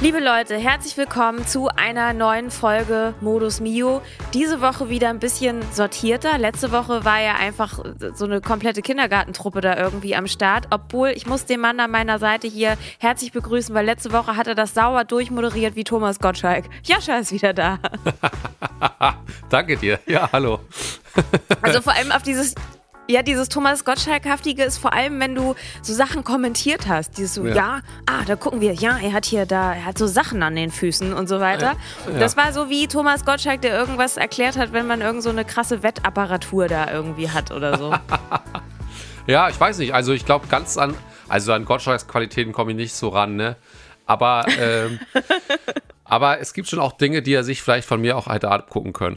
[0.00, 4.00] Liebe Leute, herzlich willkommen zu einer neuen Folge Modus Mio.
[4.32, 6.38] Diese Woche wieder ein bisschen sortierter.
[6.38, 7.80] Letzte Woche war ja einfach
[8.14, 10.68] so eine komplette Kindergartentruppe da irgendwie am Start.
[10.70, 14.46] Obwohl, ich muss den Mann an meiner Seite hier herzlich begrüßen, weil letzte Woche hat
[14.46, 16.66] er das sauer durchmoderiert wie Thomas Gottschalk.
[16.84, 17.80] Jascha ist wieder da.
[19.50, 19.98] Danke dir.
[20.06, 20.60] Ja, hallo.
[21.60, 22.54] also vor allem auf dieses
[23.08, 27.16] ja, dieses Thomas Gottschalk-haftige ist vor allem, wenn du so Sachen kommentiert hast.
[27.16, 27.54] Dieses so, ja.
[27.54, 30.54] ja, ah, da gucken wir, ja, er hat hier da, er hat so Sachen an
[30.54, 31.76] den Füßen und so weiter.
[32.12, 32.18] Ja.
[32.18, 35.46] Das war so wie Thomas Gottschalk, der irgendwas erklärt hat, wenn man irgend so eine
[35.46, 37.94] krasse Wettapparatur da irgendwie hat oder so.
[39.26, 39.94] ja, ich weiß nicht.
[39.94, 40.94] Also ich glaube ganz an,
[41.28, 43.56] also an Gottschalks Qualitäten komme ich nicht so ran, ne?
[44.04, 45.00] Aber, ähm,
[46.04, 48.92] aber es gibt schon auch Dinge, die er sich vielleicht von mir auch hätte abgucken
[48.92, 49.16] können.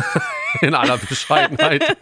[0.62, 1.96] In aller Bescheidenheit.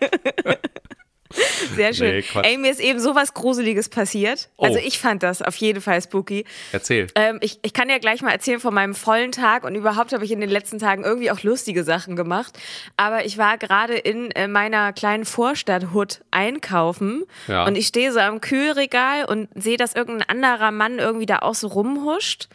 [1.76, 2.16] Sehr schön.
[2.16, 4.48] Nee, Ey, mir ist eben sowas Gruseliges passiert.
[4.56, 4.64] Oh.
[4.64, 6.44] Also ich fand das auf jeden Fall spooky.
[6.72, 7.08] Erzähl.
[7.14, 10.24] Ähm, ich, ich kann ja gleich mal erzählen von meinem vollen Tag und überhaupt habe
[10.24, 12.58] ich in den letzten Tagen irgendwie auch lustige Sachen gemacht.
[12.96, 17.66] Aber ich war gerade in äh, meiner kleinen Vorstadt-Hut einkaufen ja.
[17.66, 21.54] und ich stehe so am Kühlregal und sehe, dass irgendein anderer Mann irgendwie da auch
[21.54, 22.48] so rumhuscht.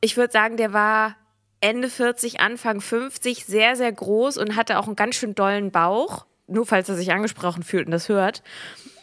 [0.00, 1.16] Ich würde sagen, der war
[1.60, 6.26] Ende 40, Anfang 50, sehr, sehr groß und hatte auch einen ganz schön dollen Bauch
[6.46, 8.42] nur falls er sich angesprochen fühlt und das hört.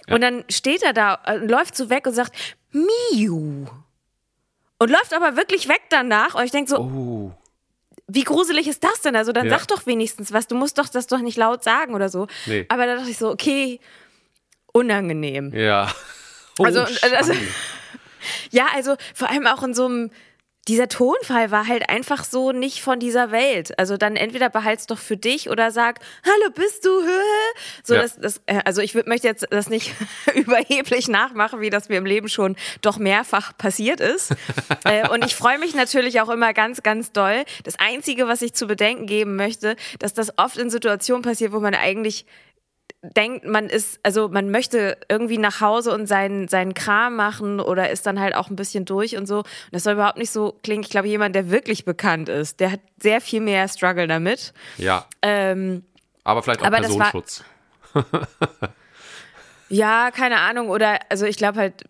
[0.08, 0.16] Ja.
[0.16, 2.36] Und dann steht er da, äh, läuft so weg und sagt,
[2.72, 3.66] Miu.
[4.80, 6.36] Und läuft aber wirklich weg danach.
[6.36, 7.32] Und ich denke so, oh.
[8.08, 9.16] wie gruselig ist das denn?
[9.16, 9.58] Also dann ja.
[9.58, 10.48] sag doch wenigstens was.
[10.48, 12.28] Du musst doch das doch nicht laut sagen oder so.
[12.48, 12.66] Nee.
[12.70, 13.80] Aber da dachte ich so, okay,
[14.74, 15.54] unangenehm.
[15.54, 15.94] Ja.
[16.58, 17.34] Oh, also, also
[18.52, 20.12] ja, also vor allem auch in so einem
[20.68, 23.78] dieser Tonfall war halt einfach so nicht von dieser Welt.
[23.80, 26.90] Also dann entweder behalt's doch für dich oder sag, hallo, bist du?
[27.84, 28.04] So, ja.
[28.04, 29.94] das, das, äh, also ich möchte jetzt das nicht
[30.36, 34.36] überheblich nachmachen, wie das mir im Leben schon doch mehrfach passiert ist.
[34.84, 37.44] Äh, und ich freue mich natürlich auch immer ganz, ganz doll.
[37.64, 41.60] Das Einzige, was ich zu bedenken geben möchte, dass das oft in Situationen passiert, wo
[41.60, 42.26] man eigentlich
[43.02, 47.90] denkt, man ist, also man möchte irgendwie nach Hause und seinen, seinen Kram machen oder
[47.90, 49.40] ist dann halt auch ein bisschen durch und so.
[49.40, 50.84] Und das soll überhaupt nicht so klingen.
[50.84, 54.54] Ich glaube, jemand, der wirklich bekannt ist, der hat sehr viel mehr Struggle damit.
[54.78, 55.08] Ja.
[55.22, 55.84] Ähm,
[56.24, 57.44] aber vielleicht auch aber Personenschutz.
[59.70, 60.70] ja, keine Ahnung.
[60.70, 61.86] Oder, also ich glaube halt,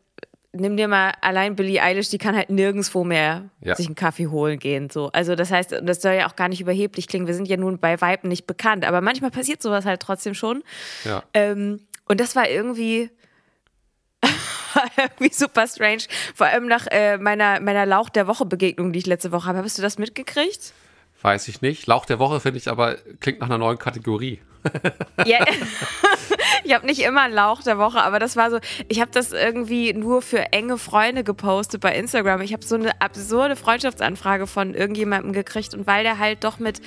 [0.53, 3.75] nimm dir mal allein Billie Eilish, die kann halt nirgendwo mehr ja.
[3.75, 4.89] sich einen Kaffee holen gehen.
[4.89, 5.09] So.
[5.13, 7.27] Also das heißt, das soll ja auch gar nicht überheblich klingen.
[7.27, 10.63] Wir sind ja nun bei Weiben nicht bekannt, aber manchmal passiert sowas halt trotzdem schon.
[11.05, 11.23] Ja.
[11.33, 13.09] Ähm, und das war irgendwie,
[14.97, 16.03] irgendwie super strange.
[16.35, 19.59] Vor allem nach äh, meiner, meiner Lauch der Woche Begegnung, die ich letzte Woche habe.
[19.59, 20.73] Hast du das mitgekriegt?
[21.21, 21.87] Weiß ich nicht.
[21.87, 24.39] Lauch der Woche finde ich aber, klingt nach einer neuen Kategorie.
[25.25, 25.45] ja,
[26.63, 29.93] ich habe nicht immer Lauch der Woche, aber das war so, ich habe das irgendwie
[29.93, 32.41] nur für enge Freunde gepostet bei Instagram.
[32.41, 36.81] Ich habe so eine absurde Freundschaftsanfrage von irgendjemandem gekriegt und weil der halt doch mit,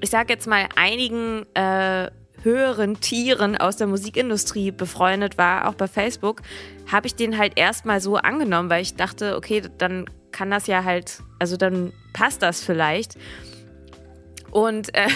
[0.00, 2.10] ich sage jetzt mal, einigen äh,
[2.42, 6.42] höheren Tieren aus der Musikindustrie befreundet war, auch bei Facebook,
[6.90, 10.84] habe ich den halt erstmal so angenommen, weil ich dachte, okay, dann kann das ja
[10.84, 13.16] halt, also dann passt das vielleicht.
[14.54, 15.08] Und äh,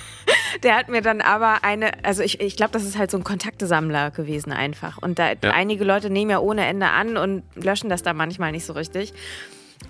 [0.62, 3.24] der hat mir dann aber eine, also ich, ich glaube, das ist halt so ein
[3.24, 4.98] Kontaktesammler gewesen einfach.
[4.98, 5.50] Und da ja.
[5.50, 9.12] einige Leute nehmen ja ohne Ende an und löschen das da manchmal nicht so richtig.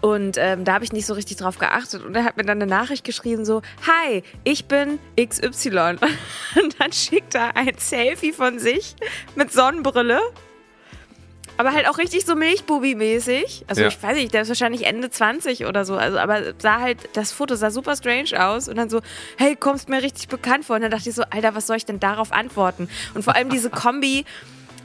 [0.00, 2.04] Und ähm, da habe ich nicht so richtig drauf geachtet.
[2.04, 5.78] Und er hat mir dann eine Nachricht geschrieben, so, Hi, ich bin XY.
[6.56, 8.96] Und dann schickt er ein Selfie von sich
[9.34, 10.20] mit Sonnenbrille
[11.56, 13.64] aber halt auch richtig so Milchbubi-mäßig.
[13.66, 13.88] Also ja.
[13.88, 15.96] ich weiß nicht, der ist wahrscheinlich Ende 20 oder so.
[15.96, 18.68] Also, aber sah halt, das Foto sah super strange aus.
[18.68, 19.00] Und dann so,
[19.36, 20.76] hey, kommst mir richtig bekannt vor.
[20.76, 22.88] Und dann dachte ich so, Alter, was soll ich denn darauf antworten?
[23.14, 24.24] Und vor allem diese Kombi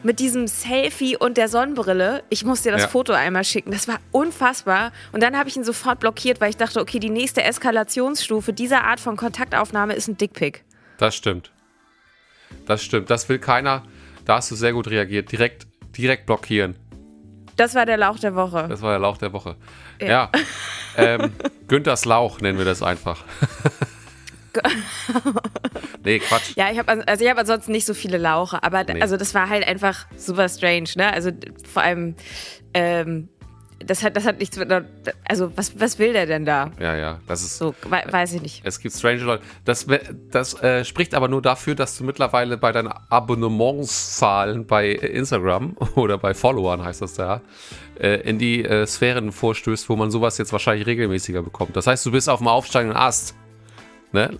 [0.03, 2.23] mit diesem Selfie und der Sonnenbrille.
[2.29, 2.87] Ich musste dir das ja.
[2.87, 3.71] Foto einmal schicken.
[3.71, 4.91] Das war unfassbar.
[5.11, 8.83] Und dann habe ich ihn sofort blockiert, weil ich dachte, okay, die nächste Eskalationsstufe dieser
[8.83, 10.63] Art von Kontaktaufnahme ist ein Dickpick.
[10.97, 11.51] Das stimmt.
[12.65, 13.09] Das stimmt.
[13.09, 13.83] Das will keiner.
[14.25, 15.31] Da hast du sehr gut reagiert.
[15.31, 15.67] Direkt
[15.97, 16.75] direkt blockieren.
[17.55, 18.65] Das war der Lauch der Woche.
[18.69, 19.55] Das war der Lauch der Woche.
[19.99, 20.07] Ja.
[20.07, 20.31] ja.
[20.97, 21.31] ähm,
[21.67, 23.23] Günthers Lauch nennen wir das einfach.
[26.03, 26.55] nee, Quatsch.
[26.55, 29.01] Ja, ich habe also ich habe ansonsten nicht so viele Lauche, aber nee.
[29.01, 31.13] also das war halt einfach super strange, ne?
[31.13, 31.31] Also
[31.71, 32.15] vor allem
[32.73, 33.29] ähm,
[33.85, 34.71] das hat, das hat nichts mit.
[35.27, 36.71] Also, was, was will der denn da?
[36.79, 37.57] Ja, ja, das ist.
[37.57, 38.61] So, we weiß ich nicht.
[38.63, 39.43] Es gibt strange Leute.
[39.65, 39.87] Das,
[40.31, 46.17] das äh, spricht aber nur dafür, dass du mittlerweile bei deinen Abonnementszahlen bei Instagram oder
[46.17, 47.41] bei Followern heißt das da,
[47.99, 51.75] äh, in die äh, Sphären vorstößt, wo man sowas jetzt wahrscheinlich regelmäßiger bekommt.
[51.75, 53.35] Das heißt, du bist auf dem aufsteigenden Ast.
[54.11, 54.39] Ne?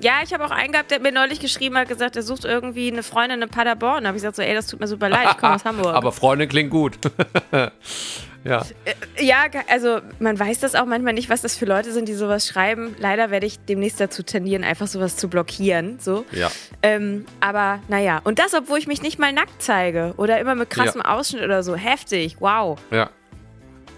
[0.00, 2.90] Ja, ich habe auch einen gehabt, der mir neulich geschrieben hat, gesagt, er sucht irgendwie
[2.90, 4.04] eine Freundin in Paderborn.
[4.04, 5.94] Da habe ich gesagt, so, ey, das tut mir super leid, ich komme aus Hamburg.
[5.94, 6.98] Aber Freundin klingt gut.
[8.44, 8.62] ja.
[8.84, 12.14] Äh, ja, also man weiß das auch manchmal nicht, was das für Leute sind, die
[12.14, 12.94] sowas schreiben.
[12.98, 15.98] Leider werde ich demnächst dazu tendieren, einfach sowas zu blockieren.
[15.98, 16.24] So.
[16.30, 16.50] Ja.
[16.82, 20.70] Ähm, aber naja, und das, obwohl ich mich nicht mal nackt zeige oder immer mit
[20.70, 21.16] krassem ja.
[21.16, 21.74] Ausschnitt oder so.
[21.74, 22.78] Heftig, wow.
[22.92, 23.10] Ja.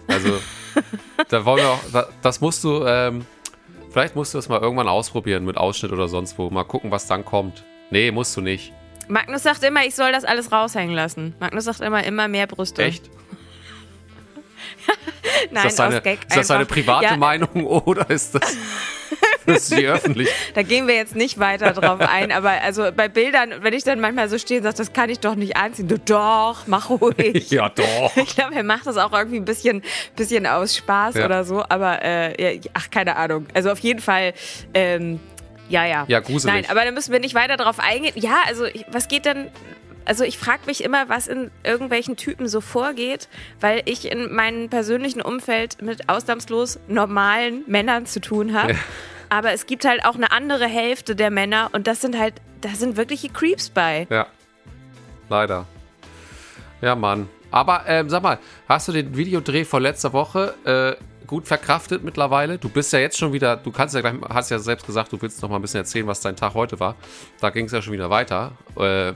[0.07, 0.41] Also,
[1.29, 2.85] da wollen wir auch, das musst du.
[2.87, 3.27] Ähm,
[3.91, 6.49] Vielleicht musst du das mal irgendwann ausprobieren mit Ausschnitt oder sonst wo.
[6.51, 7.65] Mal gucken, was dann kommt.
[7.91, 8.73] Nee, musst du nicht.
[9.09, 11.35] Magnus sagt immer, ich soll das alles raushängen lassen.
[11.41, 12.85] Magnus sagt immer, immer mehr Brüste.
[12.85, 13.11] Echt?
[15.51, 17.17] Nein, ist das seine, aus Gag Ist das seine private ja.
[17.17, 18.57] Meinung oder ist das,
[19.47, 20.29] ist die öffentlich?
[20.55, 24.01] Da gehen wir jetzt nicht weiter drauf ein, aber also bei Bildern, wenn ich dann
[24.01, 27.51] manchmal so stehe und sage, das kann ich doch nicht anziehen, du doch, mach ruhig.
[27.51, 28.17] ja, doch.
[28.17, 29.83] Ich glaube, er macht das auch irgendwie ein bisschen,
[30.17, 31.27] bisschen aus Spaß ja.
[31.27, 33.47] oder so, aber äh, ach, keine Ahnung.
[33.55, 34.35] Also auf jeden Fall.
[34.75, 35.21] Ähm,
[35.69, 36.05] ja, ja.
[36.09, 36.53] Ja, gruselig.
[36.53, 38.13] Nein, aber da müssen wir nicht weiter drauf eingehen.
[38.17, 39.51] Ja, also was geht denn
[40.05, 43.29] also ich frage mich immer, was in irgendwelchen Typen so vorgeht,
[43.61, 48.73] weil ich in meinem persönlichen Umfeld mit ausnahmslos normalen Männern zu tun habe.
[48.73, 48.79] Ja.
[49.31, 52.71] Aber es gibt halt auch eine andere Hälfte der Männer und das sind halt, da
[52.71, 54.07] sind wirkliche Creeps bei.
[54.11, 54.27] Ja.
[55.29, 55.67] Leider.
[56.83, 57.29] Ja, Mann.
[57.53, 58.39] Aber ähm, sag mal,
[58.69, 62.59] hast du den Videodreh von letzter Woche äh, gut verkraftet mittlerweile?
[62.59, 65.23] Du bist ja jetzt schon wieder, du kannst ja gleich, hast ja selbst gesagt, du
[65.23, 66.97] willst noch mal ein bisschen erzählen, was dein Tag heute war.
[67.41, 68.53] Da ging es ja schon wieder weiter.
[68.77, 69.15] Äh,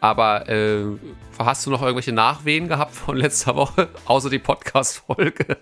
[0.00, 0.84] aber äh,
[1.38, 5.58] hast du noch irgendwelche Nachwehen gehabt von letzter Woche, außer die Podcast-Folge?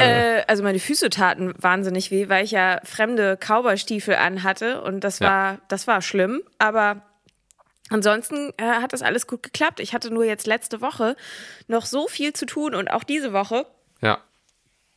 [0.00, 5.20] Äh, also meine Füße taten wahnsinnig weh, weil ich ja fremde Cowboy-Stiefel anhatte und das
[5.20, 5.58] war, ja.
[5.68, 6.42] das war schlimm.
[6.58, 7.02] Aber
[7.90, 9.80] ansonsten äh, hat das alles gut geklappt.
[9.80, 11.16] Ich hatte nur jetzt letzte Woche
[11.66, 13.66] noch so viel zu tun und auch diese Woche.
[14.00, 14.18] Ja.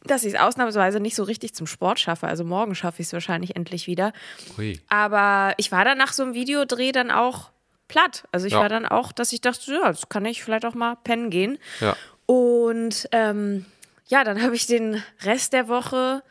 [0.04, 2.28] Dass ich es ausnahmsweise nicht so richtig zum Sport schaffe.
[2.28, 4.14] Also morgen schaffe ich es wahrscheinlich endlich wieder.
[4.58, 4.80] Ui.
[4.90, 7.52] Aber ich war dann nach so einem Videodreh dann auch
[7.88, 8.24] platt.
[8.32, 8.60] Also ich ja.
[8.60, 11.60] war dann auch, dass ich dachte, ja, das kann ich vielleicht auch mal pennen gehen.
[11.82, 11.96] Ja.
[12.26, 13.66] Und ähm,
[14.12, 16.22] ja, dann habe ich den Rest der Woche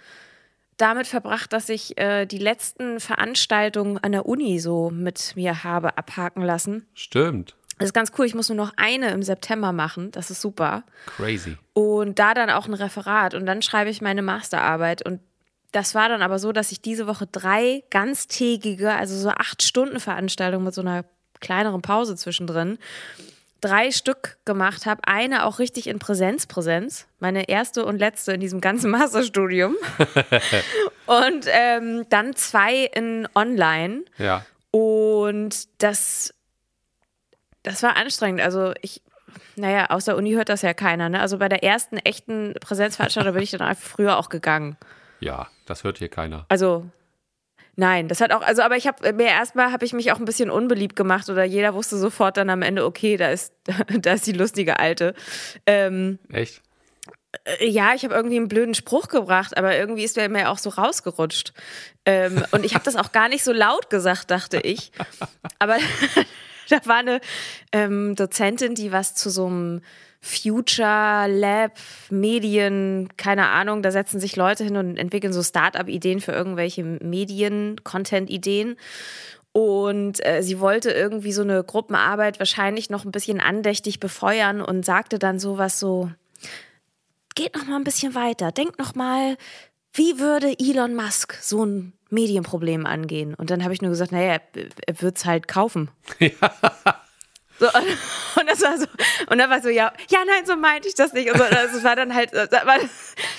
[0.76, 5.96] damit verbracht, dass ich äh, die letzten Veranstaltungen an der Uni so mit mir habe
[5.96, 6.86] abhaken lassen.
[6.94, 7.56] Stimmt.
[7.78, 8.26] Das ist ganz cool.
[8.26, 10.10] Ich muss nur noch eine im September machen.
[10.10, 10.84] Das ist super.
[11.06, 11.56] Crazy.
[11.72, 13.34] Und da dann auch ein Referat.
[13.34, 15.04] Und dann schreibe ich meine Masterarbeit.
[15.04, 15.20] Und
[15.72, 20.00] das war dann aber so, dass ich diese Woche drei ganztägige, also so acht Stunden
[20.00, 21.06] Veranstaltungen mit so einer
[21.40, 22.78] kleineren Pause zwischendrin
[23.60, 25.02] drei Stück gemacht habe.
[25.04, 27.06] Eine auch richtig in Präsenz, Präsenz.
[27.18, 29.76] Meine erste und letzte in diesem ganzen Masterstudium.
[31.06, 34.04] und ähm, dann zwei in Online.
[34.18, 34.44] Ja.
[34.70, 36.34] Und das,
[37.62, 38.40] das war anstrengend.
[38.40, 39.02] Also ich,
[39.56, 41.08] naja, aus der Uni hört das ja keiner.
[41.08, 41.20] Ne?
[41.20, 44.76] Also bei der ersten echten Präsenzveranstaltung bin ich dann einfach früher auch gegangen.
[45.20, 46.46] Ja, das hört hier keiner.
[46.48, 46.86] Also
[47.76, 50.24] Nein, das hat auch, also aber ich habe mir erstmal habe ich mich auch ein
[50.24, 53.54] bisschen unbeliebt gemacht oder jeder wusste sofort dann am Ende, okay, da ist,
[54.00, 55.14] da ist die lustige Alte.
[55.66, 56.62] Ähm, Echt?
[57.44, 60.58] Äh, ja, ich habe irgendwie einen blöden Spruch gebracht, aber irgendwie ist der mir auch
[60.58, 61.52] so rausgerutscht.
[62.04, 64.92] Ähm, und ich habe das auch gar nicht so laut gesagt, dachte ich.
[65.58, 65.76] Aber
[66.68, 67.20] da war eine
[67.72, 69.82] ähm, Dozentin, die was zu so einem
[70.20, 71.72] Future Lab,
[72.10, 77.76] Medien, keine Ahnung, da setzen sich Leute hin und entwickeln so Start-up-Ideen für irgendwelche Medien,
[77.84, 78.76] Content-Ideen.
[79.52, 84.84] Und äh, sie wollte irgendwie so eine Gruppenarbeit wahrscheinlich noch ein bisschen andächtig befeuern und
[84.84, 86.10] sagte dann sowas so,
[87.34, 89.36] geht noch mal ein bisschen weiter, denkt noch mal,
[89.92, 93.34] wie würde Elon Musk so ein Medienproblem angehen?
[93.34, 94.38] Und dann habe ich nur gesagt, naja,
[94.86, 95.90] er wird es halt kaufen.
[96.20, 96.30] Ja.
[97.60, 98.86] So, und, das war so,
[99.28, 101.30] und dann war so, ja, ja, nein, so meinte ich das nicht.
[101.30, 102.78] Und so, das war dann halt, das, war,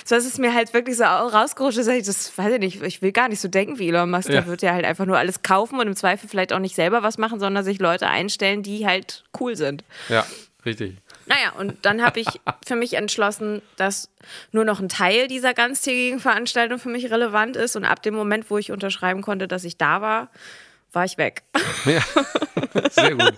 [0.08, 3.10] das ist mir halt wirklich so rausgerutscht, dass ich, das weiß ich nicht, ich will
[3.10, 4.28] gar nicht so denken wie Elon Musk.
[4.28, 4.34] Ja.
[4.34, 7.02] Der wird ja halt einfach nur alles kaufen und im Zweifel vielleicht auch nicht selber
[7.02, 9.82] was machen, sondern sich Leute einstellen, die halt cool sind.
[10.08, 10.24] Ja,
[10.64, 10.98] richtig.
[11.26, 12.28] Naja, und dann habe ich
[12.64, 14.08] für mich entschlossen, dass
[14.52, 17.74] nur noch ein Teil dieser ganztägigen Veranstaltung für mich relevant ist.
[17.74, 20.30] Und ab dem Moment, wo ich unterschreiben konnte, dass ich da war,
[20.92, 21.42] war ich weg.
[21.84, 22.02] Ja,
[22.90, 23.34] sehr gut.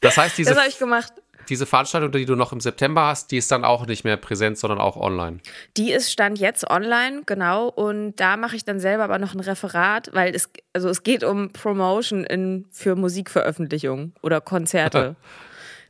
[0.00, 1.12] Das heißt, diese, das.
[1.48, 4.58] Diese Veranstaltung, die du noch im September hast, die ist dann auch nicht mehr präsent,
[4.58, 5.40] sondern auch online.
[5.76, 7.68] Die ist stand jetzt online, genau.
[7.68, 11.24] Und da mache ich dann selber aber noch ein Referat, weil es, also es geht
[11.24, 15.16] um Promotion in, für Musikveröffentlichungen oder Konzerte.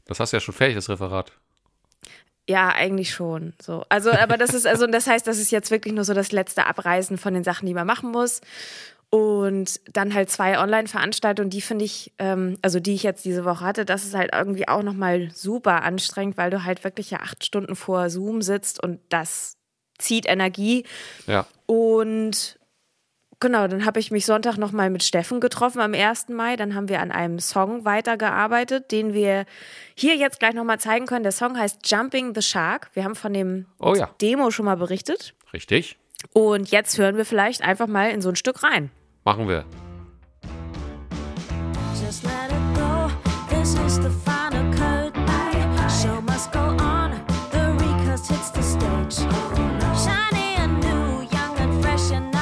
[0.06, 1.32] Das hast du ja schon fertig, das Referat.
[2.46, 3.54] Ja, eigentlich schon.
[3.62, 3.86] So.
[3.88, 6.66] Also, aber das ist, also, das heißt, das ist jetzt wirklich nur so das letzte
[6.66, 8.42] Abreisen von den Sachen, die man machen muss.
[9.14, 13.64] Und dann halt zwei Online-Veranstaltungen, die finde ich, ähm, also die ich jetzt diese Woche
[13.64, 17.44] hatte, das ist halt irgendwie auch nochmal super anstrengend, weil du halt wirklich ja acht
[17.44, 19.56] Stunden vor Zoom sitzt und das
[20.00, 20.84] zieht Energie.
[21.28, 21.46] Ja.
[21.66, 22.58] Und
[23.38, 26.30] genau, dann habe ich mich Sonntag nochmal mit Steffen getroffen am 1.
[26.30, 26.56] Mai.
[26.56, 29.46] Dann haben wir an einem Song weitergearbeitet, den wir
[29.94, 31.22] hier jetzt gleich nochmal zeigen können.
[31.22, 32.90] Der Song heißt Jumping the Shark.
[32.94, 34.10] Wir haben von dem Oh ja.
[34.20, 35.34] Demo schon mal berichtet.
[35.52, 35.98] Richtig.
[36.32, 38.90] Und jetzt hören wir vielleicht einfach mal in so ein Stück rein.
[39.24, 39.64] Machen wir.
[41.98, 43.10] Just let it go.
[43.48, 45.26] This is the final curtain.
[45.88, 47.12] Show must go on.
[47.50, 47.72] The
[48.28, 49.16] hits the stage.
[50.04, 52.34] Shiny and new, young and fresh and.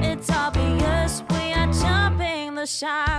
[0.00, 3.17] It's obvious we are jumping the shark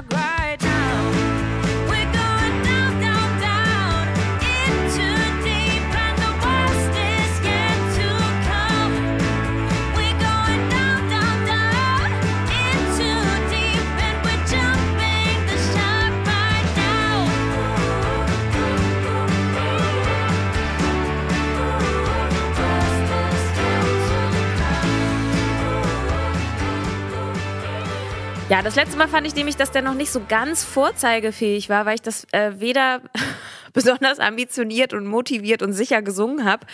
[28.49, 31.85] Ja, das letzte Mal fand ich nämlich, dass der noch nicht so ganz vorzeigefähig war,
[31.85, 33.01] weil ich das äh, weder
[33.73, 36.65] besonders ambitioniert und motiviert und sicher gesungen habe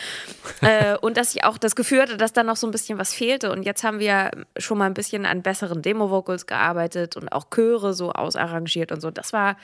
[0.61, 3.13] äh, und dass ich auch das Gefühl hatte, dass da noch so ein bisschen was
[3.13, 3.51] fehlte.
[3.51, 7.93] Und jetzt haben wir schon mal ein bisschen an besseren Demo-Vocals gearbeitet und auch Chöre
[7.93, 9.11] so ausarrangiert und so.
[9.11, 9.57] Das war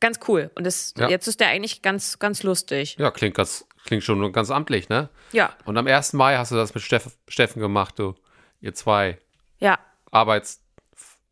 [0.00, 0.50] ganz cool.
[0.56, 1.08] Und das, Ja.
[1.08, 2.96] jetzt ist der eigentlich ganz, ganz lustig.
[2.98, 5.08] Ja, klingt, ganz, klingt schon ganz amtlich, ne?
[5.30, 6.14] Ja, Und am 1.
[6.14, 8.16] Mai hast du das mit Steff, Steffen gemacht, du.
[8.60, 9.18] Ihr zwei
[9.60, 9.78] ja.
[10.10, 10.60] Arbeits,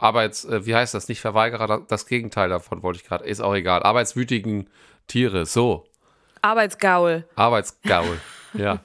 [0.03, 1.09] Arbeits, äh, wie heißt das?
[1.09, 3.25] Nicht Verweigerer, da- das Gegenteil davon wollte ich gerade.
[3.25, 3.83] Ist auch egal.
[3.83, 4.69] Arbeitswütigen
[5.07, 5.47] Tiere.
[5.47, 5.85] So.
[6.43, 7.25] Arbeitsgaul.
[7.37, 8.21] Arbeitsgaul.
[8.55, 8.81] ja.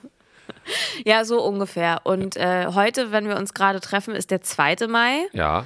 [1.06, 2.02] Ja, so ungefähr.
[2.04, 4.88] Und äh, heute, wenn wir uns gerade treffen, ist der 2.
[4.88, 5.28] Mai.
[5.34, 5.66] Ja.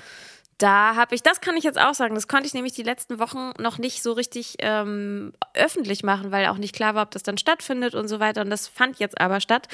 [0.58, 3.17] Da habe ich, das kann ich jetzt auch sagen, das konnte ich nämlich die letzten
[3.20, 7.24] Wochen noch nicht so richtig ähm, öffentlich machen, weil auch nicht klar war, ob das
[7.24, 8.41] dann stattfindet und so weiter.
[8.41, 9.67] Und das fand jetzt aber statt.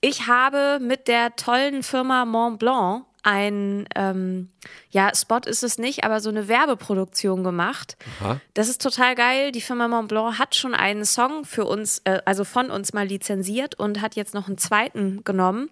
[0.00, 4.48] Ich habe mit der tollen Firma Mont Blanc ein, ähm,
[4.90, 7.98] ja, Spot ist es nicht, aber so eine Werbeproduktion gemacht.
[8.20, 8.40] Aha.
[8.54, 9.52] Das ist total geil.
[9.52, 13.06] Die Firma Mont Blanc hat schon einen Song für uns, äh, also von uns mal
[13.06, 15.68] lizenziert und hat jetzt noch einen zweiten genommen.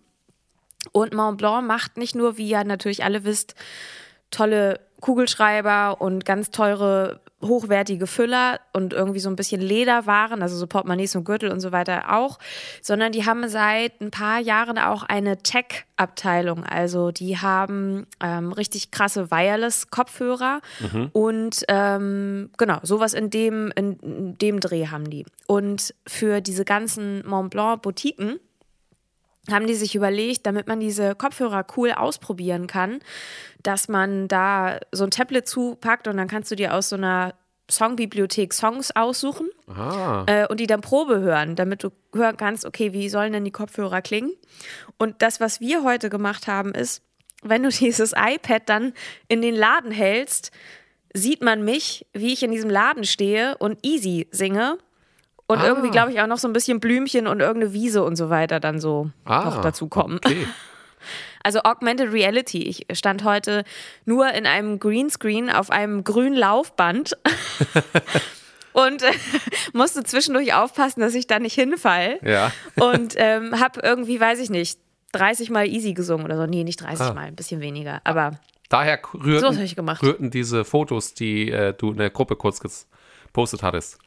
[0.93, 3.55] Und Mont Blanc macht nicht nur, wie ihr natürlich alle wisst,
[4.31, 10.67] tolle Kugelschreiber und ganz teure, hochwertige Füller und irgendwie so ein bisschen Lederwaren, also so
[10.67, 12.39] Portemonnaies und Gürtel und so weiter auch,
[12.81, 16.65] sondern die haben seit ein paar Jahren auch eine Tech-Abteilung.
[16.65, 20.61] Also die haben ähm, richtig krasse Wireless-Kopfhörer
[21.13, 25.27] und ähm, genau, sowas in dem, in, in dem Dreh haben die.
[25.47, 28.41] Und für diese ganzen Mont Blanc-Boutiquen
[29.51, 33.01] haben die sich überlegt, damit man diese Kopfhörer cool ausprobieren kann,
[33.63, 37.35] dass man da so ein Tablet zupackt und dann kannst du dir aus so einer
[37.71, 39.49] Songbibliothek Songs aussuchen
[40.27, 43.51] äh, und die dann Probe hören, damit du hören kannst, okay, wie sollen denn die
[43.51, 44.33] Kopfhörer klingen?
[44.99, 47.03] Und das, was wir heute gemacht haben, ist,
[47.43, 48.93] wenn du dieses iPad dann
[49.29, 50.53] in den Laden hältst,
[51.13, 54.79] sieht man mich, wie ich in diesem Laden stehe und Easy singe.
[55.49, 55.67] Und Ah.
[55.67, 58.59] irgendwie, glaube ich, auch noch so ein bisschen Blümchen und irgendeine Wiese und so weiter
[58.61, 59.45] dann so ah.
[59.45, 60.17] noch dazu kommen.
[60.25, 60.47] Okay.
[61.45, 62.65] Also Augmented Reality.
[62.65, 63.63] Ich stand heute
[64.05, 67.17] nur in einem Greenscreen auf einem grünen Laufband
[68.73, 69.13] und äh,
[69.73, 72.19] musste zwischendurch aufpassen, dass ich da nicht hinfall.
[72.23, 72.51] Ja.
[72.75, 74.81] Und ähm, habe irgendwie, weiß ich nicht,
[75.13, 76.47] 30 Mal easy gesungen oder so.
[76.47, 77.15] Nee, nicht 30 Ah.
[77.15, 78.01] Mal, ein bisschen weniger.
[78.03, 78.33] Aber
[78.69, 83.99] Daher rührten, So rührten diese Fotos, die äh, du in der Gruppe kurz gepostet hattest.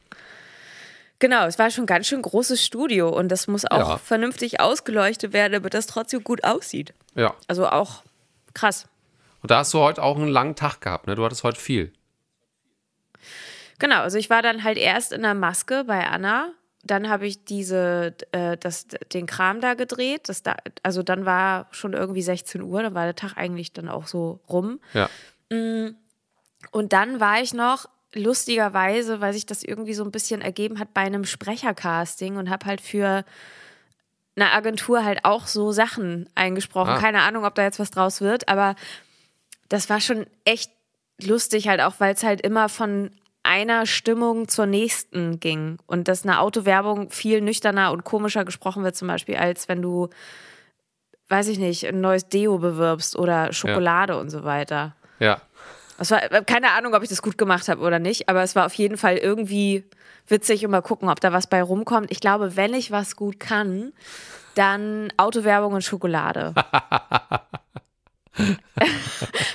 [1.20, 3.98] Genau, es war schon ein ganz schön großes Studio und das muss auch Ja.
[3.98, 6.94] vernünftig ausgeleuchtet werden, damit das trotzdem gut aussieht.
[7.16, 7.34] Ja.
[7.48, 8.04] Also auch
[8.54, 8.88] krass.
[9.42, 11.16] Und da hast du heute auch einen langen Tag gehabt, ne?
[11.16, 11.94] Du hattest heute viel.
[13.80, 16.50] Genau, also ich war dann halt erst in der Maske bei Anna.
[16.84, 20.28] Dann habe ich diese, äh, das, den Kram da gedreht.
[20.28, 23.88] Das da, also dann war schon irgendwie 16 Uhr, dann war der Tag eigentlich dann
[23.90, 24.80] auch so rum.
[24.94, 25.10] Ja.
[25.50, 30.94] Und dann war ich noch lustigerweise, weil sich das irgendwie so ein bisschen ergeben hat,
[30.94, 33.24] bei einem Sprechercasting und habe halt für
[34.36, 36.94] eine Agentur halt auch so Sachen eingesprochen.
[36.94, 37.00] Ah.
[37.00, 38.76] Keine Ahnung, ob da jetzt was draus wird, aber
[39.68, 40.72] das war schon echt
[41.22, 43.12] lustig halt auch, weil es halt immer von
[43.44, 48.96] einer Stimmung zur nächsten ging und dass eine Autowerbung viel nüchterner und komischer gesprochen wird
[48.96, 50.10] zum Beispiel, als wenn du,
[51.30, 54.96] weiß ich nicht, ein neues Deo bewirbst oder Schokolade und so weiter.
[55.20, 55.42] Ja.
[56.00, 58.56] Es war äh, keine Ahnung, ob ich das gut gemacht habe oder nicht, aber es
[58.56, 59.84] war auf jeden Fall irgendwie
[60.28, 62.12] witzig und mal gucken, ob da was bei rumkommt.
[62.12, 63.94] Ich glaube, wenn ich was gut kann,
[64.56, 66.54] dann Autowerbung und Schokolade.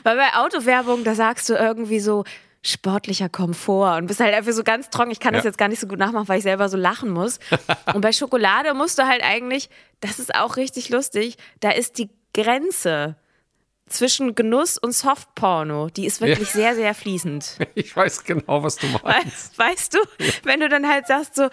[0.03, 2.25] Weil bei Autowerbung, da sagst du irgendwie so
[2.63, 5.11] sportlicher Komfort und bist halt einfach so ganz trocken.
[5.11, 5.51] Ich kann das Ja.
[5.51, 7.39] jetzt gar nicht so gut nachmachen, weil ich selber so lachen muss.
[7.93, 9.69] Und bei Schokolade musst du halt eigentlich,
[10.01, 13.17] das ist auch richtig lustig, da ist die Grenze
[13.89, 17.59] zwischen Genuss und Softporno, die ist wirklich sehr, sehr fließend.
[17.75, 19.59] Ich weiß genau, was du meinst.
[19.59, 19.99] Weißt, du,
[20.45, 21.45] wenn du dann halt sagst so,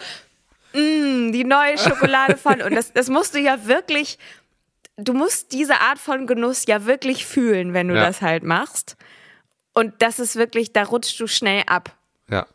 [0.72, 4.18] "Mm, die neue Schokolade von und das, das musst du ja wirklich,
[4.96, 8.06] du musst diese Art von Genuss ja wirklich fühlen, wenn du Ja.
[8.06, 8.96] das halt machst.
[9.74, 11.94] Und das ist wirklich, da rutschst du schnell ab.
[12.30, 12.46] Ja.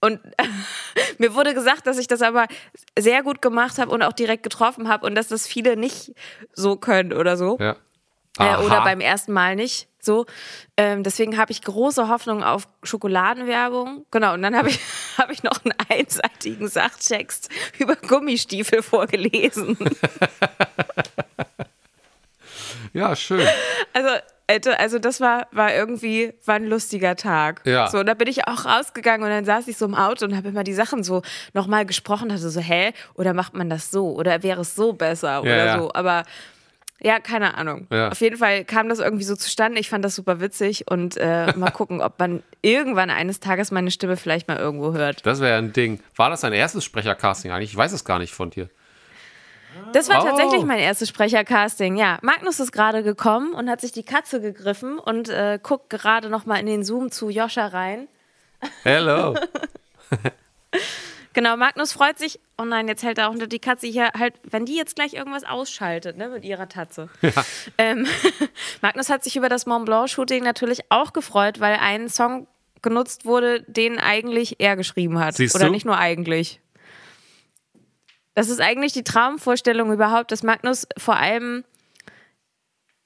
[0.00, 0.20] Und
[1.18, 2.46] mir wurde gesagt, dass ich das aber
[2.98, 6.12] sehr gut gemacht habe und auch direkt getroffen habe und dass das viele nicht
[6.52, 7.56] so können oder so.
[7.60, 7.76] Ja.
[8.38, 9.88] Äh, oder beim ersten Mal nicht.
[9.98, 10.26] So.
[10.76, 14.06] Ähm, deswegen habe ich große Hoffnung auf Schokoladenwerbung.
[14.10, 14.80] Genau, und dann habe ich,
[15.18, 19.76] hab ich noch einen einseitigen Sachtext über Gummistiefel vorgelesen.
[22.92, 23.46] Ja, schön.
[23.92, 24.08] Also,
[24.48, 27.62] Alter, also das war, war irgendwie war ein lustiger Tag.
[27.64, 27.88] Ja.
[27.88, 30.36] So, und da bin ich auch rausgegangen und dann saß ich so im Auto und
[30.36, 31.22] habe immer die Sachen so
[31.54, 32.92] nochmal gesprochen, hatte so, hä?
[33.14, 34.12] Oder macht man das so?
[34.16, 35.42] Oder wäre es so besser?
[35.42, 35.78] Oder ja.
[35.78, 35.92] so.
[35.92, 36.24] Aber
[37.02, 37.86] ja, keine Ahnung.
[37.90, 38.08] Ja.
[38.10, 39.80] Auf jeden Fall kam das irgendwie so zustande.
[39.80, 43.90] Ich fand das super witzig und äh, mal gucken, ob man irgendwann eines Tages meine
[43.90, 45.24] Stimme vielleicht mal irgendwo hört.
[45.26, 46.00] Das wäre ein Ding.
[46.16, 47.70] War das dein erstes Sprechercasting eigentlich?
[47.70, 48.68] Ich weiß es gar nicht von dir.
[49.92, 50.26] Das war Oh.
[50.26, 51.96] tatsächlich mein erstes Sprechercasting.
[51.96, 56.28] Ja, Magnus ist gerade gekommen und hat sich die Katze gegriffen und äh, guckt gerade
[56.28, 58.08] noch mal in den Zoom zu Joscha rein.
[58.82, 59.34] Hello.
[61.32, 62.40] Genau, Magnus freut sich.
[62.58, 65.14] Oh nein, jetzt hält er auch unter die Katze hier halt, wenn die jetzt gleich
[65.14, 67.08] irgendwas ausschaltet, ne, mit ihrer Tatze.
[67.78, 68.06] Ähm,
[68.82, 72.48] Magnus hat sich über das Mont Blanc Shooting natürlich auch gefreut, weil ein Song
[72.82, 75.36] genutzt wurde, den eigentlich er geschrieben hat.
[75.36, 75.70] Siehst Oder du?
[75.70, 76.60] nicht nur eigentlich.
[78.34, 81.64] Das ist eigentlich die Traumvorstellung überhaupt, dass Magnus vor allem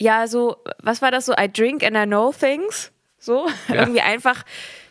[0.00, 1.32] ja so, was war das so?
[1.32, 2.92] I drink and I know things.
[3.18, 4.44] So, irgendwie einfach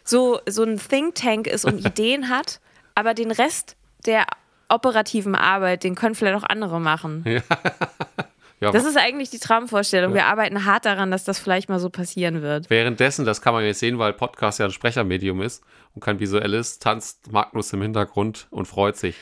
[0.03, 2.59] so, so ein Think Tank ist und Ideen hat,
[2.95, 4.25] aber den Rest der
[4.69, 7.23] operativen Arbeit, den können vielleicht auch andere machen.
[7.25, 7.41] Ja,
[8.71, 10.13] Das ist eigentlich die Traumvorstellung.
[10.13, 12.69] Wir arbeiten hart daran, dass das vielleicht mal so passieren wird.
[12.69, 16.79] währenddessen, das kann man jetzt sehen, weil Podcast ja ein Sprechermedium ist und kein visuelles,
[16.79, 19.17] tanzt Magnus im Hintergrund und freut sich.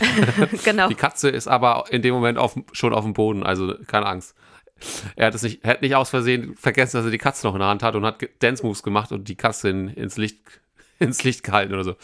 [0.64, 0.88] Genau.
[0.88, 4.34] Die Katze ist aber in dem Moment auf, schon auf dem Boden, also keine Angst.
[5.14, 7.60] Er hat es nicht, hat nicht aus Versehen vergessen, dass er die Katze noch in
[7.60, 10.40] der Hand hat und hat Dance Moves gemacht und die Katze in, ins Licht
[10.98, 11.96] ins Licht gehalten oder so.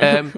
[0.00, 0.32] ähm,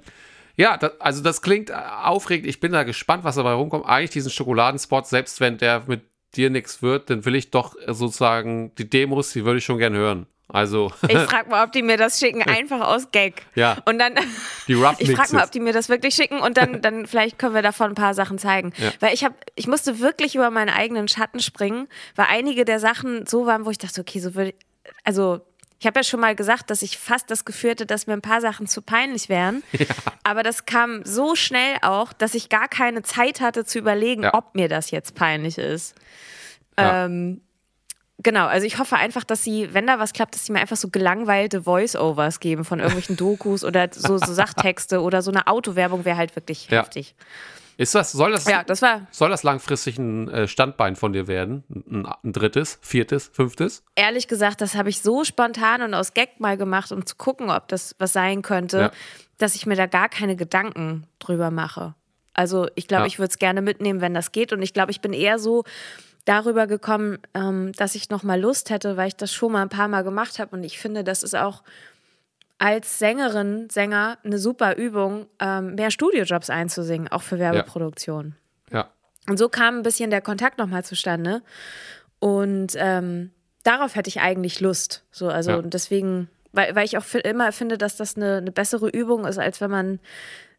[0.57, 2.49] ja, das, also das klingt äh, aufregend.
[2.49, 3.87] Ich bin da gespannt, was dabei rumkommt.
[3.87, 6.03] Eigentlich diesen Schokoladenspot, selbst wenn der mit
[6.35, 9.79] dir nichts wird, dann will ich doch äh, sozusagen die Demos, die würde ich schon
[9.79, 10.27] gern hören.
[10.49, 13.43] Also Ich frage mal, ob die mir das schicken, einfach aus Gag.
[13.55, 13.79] Ja.
[13.85, 14.15] Und dann,
[14.69, 17.39] die Rough ich frage mal, ob die mir das wirklich schicken und dann, dann vielleicht
[17.39, 18.73] können wir davon ein paar Sachen zeigen.
[18.77, 18.91] Ja.
[19.01, 23.27] Weil ich habe, ich musste wirklich über meinen eigenen Schatten springen, weil einige der Sachen
[23.27, 24.55] so waren, wo ich dachte, okay, so würde,
[25.05, 25.41] also
[25.81, 28.21] ich habe ja schon mal gesagt, dass ich fast das Gefühl hatte, dass mir ein
[28.23, 29.63] paar Sachen zu peinlich wären.
[30.23, 34.35] Aber das kam so schnell auch, dass ich gar keine Zeit hatte zu überlegen, Ja.
[34.35, 35.95] ob mir das jetzt peinlich ist.
[36.79, 37.07] Ja.
[37.07, 37.41] Ähm,
[38.23, 40.77] Genau, also ich hoffe einfach, dass sie, wenn da was klappt, dass sie mir einfach
[40.77, 46.05] so gelangweilte Voice-Overs geben von irgendwelchen Dokus oder so, so Sachtexte oder so eine Autowerbung
[46.05, 46.81] wäre halt wirklich Ja.
[46.83, 47.15] heftig.
[47.81, 51.27] Ist das, soll das, Ja, das war soll das langfristig ein äh, Standbein von dir
[51.29, 51.65] werden?
[51.71, 53.83] Ein, ein drittes, viertes, fünftes?
[53.95, 57.49] ehrlich gesagt, das habe ich so spontan und aus Gag mal gemacht, um zu gucken,
[57.51, 58.91] ob das was sein könnte, Ja.
[59.39, 61.95] dass ich mir da gar keine Gedanken drüber mache.
[62.35, 63.07] Also ich glaube, Ja.
[63.07, 64.53] ich würde es gerne mitnehmen, wenn das geht.
[64.53, 65.65] Und ich glaube, ich bin eher so
[66.27, 69.71] darüber gekommen, ähm, dass ich noch mal Lust hätte, weil ich das schon mal ein
[69.71, 70.55] paar Mal gemacht habe.
[70.55, 71.63] Und ich finde, das ist auch
[72.61, 78.37] als Sängerin, Sänger eine super Übung, ähm, mehr Studiojobs einzusingen, auch für Werbeproduktion.
[78.71, 78.91] Ja.
[79.29, 81.43] Und so kam ein bisschen der Kontakt nochmal zustande.
[82.19, 83.31] Und ähm,
[83.63, 85.05] darauf hätte ich eigentlich Lust.
[85.11, 85.63] So, also Ja.
[85.63, 89.61] deswegen, weil, weil ich auch immer finde, dass das eine, eine bessere Übung ist, als
[89.63, 89.99] wenn man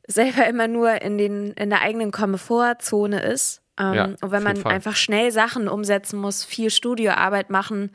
[0.07, 3.61] selber immer nur in, den, in der eigenen Komfortzone ist.
[3.79, 4.71] Ähm, Ja, und wenn man Fall.
[4.73, 7.91] einfach schnell Sachen umsetzen muss, viel Studioarbeit machen.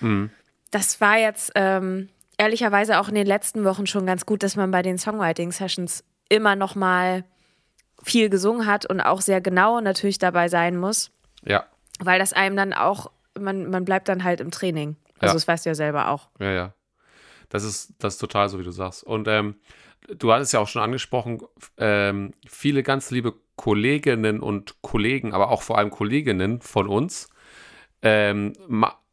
[0.00, 0.30] Mhm.
[0.70, 2.08] Das war jetzt ähm,
[2.40, 6.56] ehrlicherweise auch in den letzten Wochen schon ganz gut, dass man bei den Songwriting-Sessions immer
[6.56, 7.24] noch mal
[8.02, 11.10] viel gesungen hat und auch sehr genau natürlich dabei sein muss,
[11.44, 11.66] Ja.
[11.98, 14.96] weil das einem dann auch, man, man bleibt dann halt im Training.
[15.18, 15.34] Also Ja.
[15.34, 16.30] das weißt du ja selber auch.
[16.38, 16.74] Ja, ja.
[17.50, 19.04] Das ist, das ist total so, wie du sagst.
[19.04, 19.56] Und ähm,
[20.08, 21.42] du hattest ja auch schon angesprochen,
[21.76, 27.28] ähm, viele ganz liebe Kolleginnen und Kollegen, aber auch vor allem Kolleginnen von uns,
[28.00, 28.54] ähm,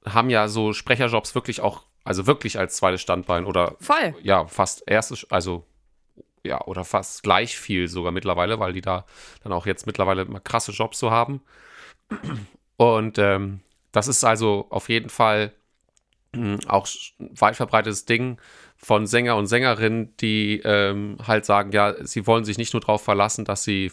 [0.05, 4.15] haben ja so Sprecherjobs wirklich auch also wirklich als zweites Standbein oder Voll.
[4.21, 5.65] ja, fast erstes, also
[6.43, 9.05] ja, oder fast gleich viel sogar mittlerweile, weil die da
[9.43, 11.41] dann auch jetzt mittlerweile mal krasse Jobs so haben.
[12.77, 13.59] Und ähm,
[13.91, 15.51] das ist also auf jeden Fall
[16.33, 16.87] mh, auch
[17.19, 18.39] ein weit verbreitetes Ding
[18.77, 23.03] von Sänger und Sängerinnen, die ähm, halt sagen, ja, sie wollen sich nicht nur darauf
[23.03, 23.91] verlassen, dass sie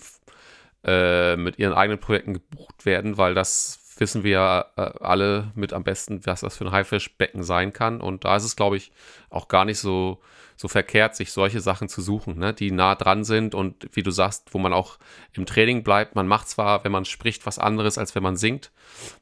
[0.85, 5.85] äh, mit ihren eigenen Projekten gebucht werden, weil das wissen wir äh, alle mit am
[5.85, 8.00] besten, was das für ein Haifischbecken sein kann.
[8.00, 8.92] Und da ist es, glaube ich,
[9.30, 10.20] auch gar nicht so,
[10.56, 12.54] so verkehrt, sich solche Sachen zu suchen, ne?
[12.54, 14.98] die nah dran sind und wie du sagst, wo man auch
[15.32, 16.14] im Training bleibt.
[16.14, 18.70] Man macht zwar, wenn man spricht, was anderes, als wenn man singt,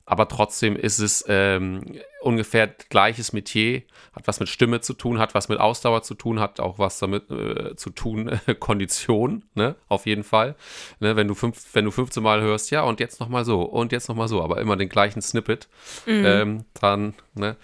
[0.05, 5.35] aber trotzdem ist es ähm, ungefähr gleiches Metier, hat was mit Stimme zu tun, hat
[5.35, 9.77] was mit Ausdauer zu tun, hat auch was damit äh, zu tun, Kondition, ne?
[9.89, 10.55] auf jeden Fall.
[11.01, 11.17] Ne?
[11.17, 14.09] Wenn, du fünf, wenn du 15 Mal hörst, ja, und jetzt nochmal so, und jetzt
[14.09, 15.69] nochmal so, aber immer den gleichen Snippet,
[16.07, 17.57] ähm, dann, ne?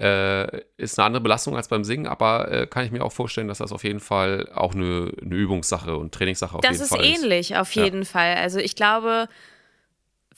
[0.00, 3.48] Äh, ist eine andere Belastung als beim Singen, aber äh, kann ich mir auch vorstellen,
[3.48, 6.88] dass das auf jeden Fall auch eine, eine Übungssache und Trainingssache auf Das jeden ist
[6.90, 7.22] Fall ist.
[7.22, 7.84] ähnlich, auf Ja.
[7.84, 8.36] jeden Fall.
[8.36, 9.28] Also ich glaube,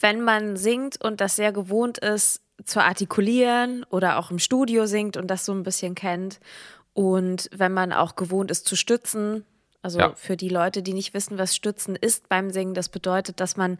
[0.01, 5.17] wenn man singt und das sehr gewohnt ist zu artikulieren oder auch im Studio singt
[5.17, 6.41] und das so ein bisschen kennt
[6.93, 9.45] und wenn man auch gewohnt ist zu stützen,
[9.81, 10.13] also Ja.
[10.15, 13.79] für die Leute, die nicht wissen, was Stützen ist beim Singen, das bedeutet, dass man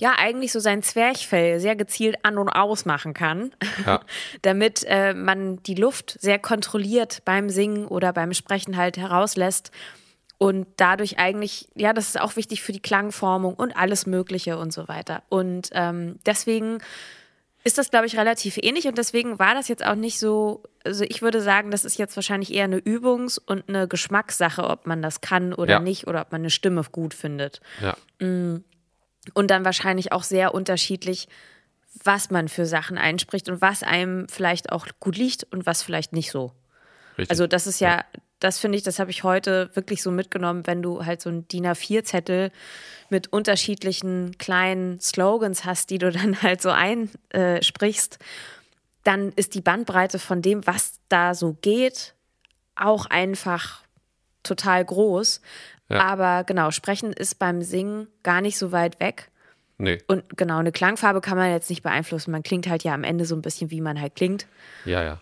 [0.00, 3.52] ja eigentlich so sein Zwerchfell sehr gezielt an und aus machen kann,
[3.86, 4.00] Ja.
[4.42, 9.70] damit äh, man die Luft sehr kontrolliert beim Singen oder beim Sprechen halt herauslässt
[10.38, 14.72] und dadurch eigentlich, ja, das ist auch wichtig für die Klangformung und alles Mögliche und
[14.72, 15.22] so weiter.
[15.28, 16.78] Und ähm, deswegen
[17.62, 21.04] ist das, glaube ich, relativ ähnlich und deswegen war das jetzt auch nicht so, also
[21.06, 25.02] ich würde sagen, das ist jetzt wahrscheinlich eher eine Übungs- und eine Geschmackssache, ob man
[25.02, 25.78] das kann oder Ja.
[25.80, 27.60] nicht oder ob man eine Stimme gut findet.
[27.82, 27.98] Ja.
[29.34, 31.28] Und dann wahrscheinlich auch sehr unterschiedlich,
[32.04, 36.12] was man für Sachen einspricht und was einem vielleicht auch gut liegt und was vielleicht
[36.12, 36.52] nicht so.
[37.18, 37.30] Richtig.
[37.30, 38.04] Also das ist ja,
[38.38, 41.46] das finde ich, das habe ich heute wirklich so mitgenommen, wenn du halt so einen
[41.48, 42.50] DIN A4-Zettel
[43.10, 48.18] mit unterschiedlichen kleinen Slogans hast, die du dann halt so einsprichst,
[49.04, 52.14] dann ist die Bandbreite von dem, was da so geht,
[52.76, 53.82] auch einfach
[54.42, 55.40] total groß.
[55.90, 56.00] Ja.
[56.02, 59.30] Aber genau, Sprechen ist beim Singen gar nicht so weit weg.
[59.78, 62.30] nee, Und genau, eine Klangfarbe kann man jetzt nicht beeinflussen.
[62.30, 64.46] Man klingt halt ja am Ende so ein bisschen, wie man halt klingt.
[64.84, 65.20] ja, ja.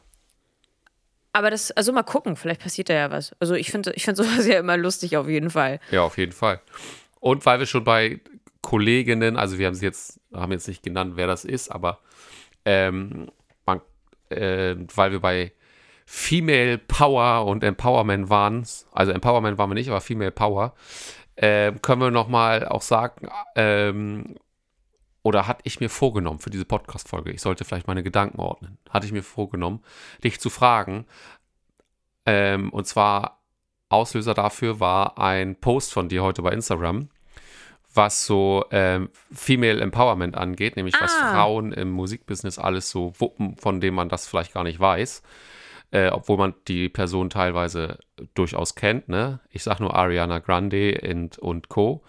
[1.33, 3.37] Aber das, also mal gucken, vielleicht passiert da ja was.
[3.38, 5.78] Also ich finde ich find sowas ja immer lustig auf jeden Fall.
[5.90, 6.61] Ja, auf jeden Fall.
[7.20, 8.20] Und weil wir schon bei
[8.62, 12.00] Kolleginnen, also wir haben sie jetzt, haben jetzt nicht genannt, wer das ist, aber
[12.64, 13.28] ähm,
[13.66, 13.81] man,
[14.31, 15.52] äh, weil wir bei
[16.11, 20.75] Female Power und Empowerment waren, also Empowerment waren wir nicht, aber Female Power,
[21.37, 24.37] äh, können wir nochmal auch sagen, ähm,
[25.23, 29.05] oder hatte ich mir vorgenommen für diese Podcast-Folge, ich sollte vielleicht meine Gedanken ordnen, hatte
[29.05, 29.85] ich mir vorgenommen,
[30.25, 31.05] dich zu fragen,
[32.25, 33.42] ähm, und zwar
[33.90, 37.11] Auslöser dafür war ein Post von dir heute bei Instagram,
[37.92, 41.35] was so ähm, Female Empowerment angeht, nämlich was Ah.
[41.35, 45.23] Frauen im Musikbusiness alles so wuppen, von dem man das vielleicht gar nicht weiß.
[45.90, 47.98] Äh, obwohl man die Person teilweise
[48.35, 49.40] durchaus kennt, ne?
[49.51, 52.03] Ich sag nur Ariana Grande und, und Co.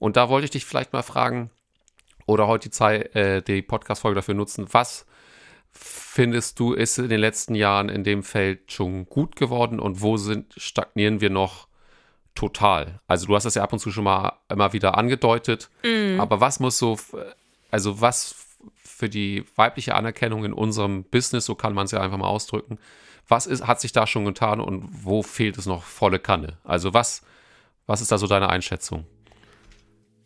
[0.00, 1.50] Und da wollte ich dich vielleicht mal fragen,
[2.26, 5.06] oder heute die Zeit, äh, die Podcast-Folge dafür nutzen, was
[5.72, 10.16] findest du, ist in den letzten Jahren in dem Feld schon gut geworden und wo
[10.16, 11.68] sind, stagnieren wir noch
[12.34, 13.00] total?
[13.06, 15.70] Also du hast das ja ab und zu schon mal immer wieder angedeutet,
[16.18, 16.98] aber was muss so,
[17.70, 22.18] also was für die weibliche Anerkennung in unserem Business, so kann man es ja einfach
[22.18, 22.78] mal ausdrücken,
[23.30, 26.58] was ist, hat sich da schon getan und wo fehlt es noch volle Kanne?
[26.64, 27.22] Also was,
[27.86, 29.06] was ist da so deine Einschätzung?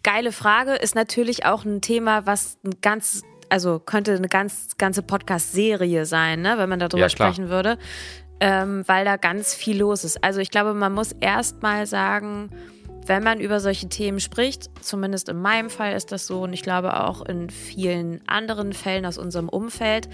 [0.03, 5.03] Geile Frage ist natürlich auch ein Thema, was ein ganz, also könnte eine ganz ganze
[5.03, 7.79] Podcast-Serie sein, ne, wenn man darüber Ja, sprechen würde,
[8.41, 10.23] ähm, weil da ganz viel los ist.
[10.25, 12.51] Also ich glaube, man muss erst mal sagen,
[13.07, 16.63] wenn man über solche Themen spricht, zumindest in meinem Fall ist das so und ich
[16.63, 20.09] glaube auch in vielen anderen Fällen aus unserem Umfeld,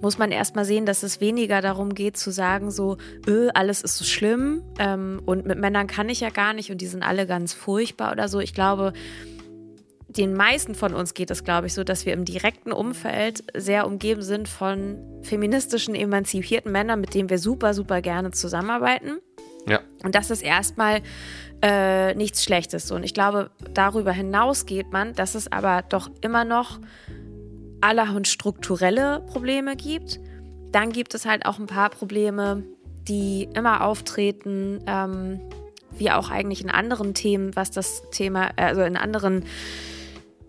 [0.00, 3.96] muss man erstmal sehen, dass es weniger darum geht zu sagen, so, öh, alles ist
[3.96, 7.26] so schlimm ähm, und mit Männern kann ich ja gar nicht und die sind alle
[7.26, 8.40] ganz furchtbar oder so.
[8.40, 8.92] Ich glaube,
[10.08, 13.86] den meisten von uns geht es, glaube ich, so, dass wir im direkten Umfeld sehr
[13.86, 19.18] umgeben sind von feministischen, emanzipierten Männern, mit denen wir super, super gerne zusammenarbeiten.
[19.68, 21.00] Ja, Und das ist erstmal
[21.60, 22.92] äh, nichts Schlechtes.
[22.92, 26.78] Und ich glaube, darüber hinaus geht man, dass es aber doch immer noch
[27.80, 30.20] allerhand strukturelle Probleme gibt.
[30.72, 32.64] Dann gibt es halt auch ein paar Probleme,
[33.08, 35.40] die immer auftreten, ähm,
[35.96, 39.44] wie auch eigentlich in anderen Themen, was das Thema, also in anderen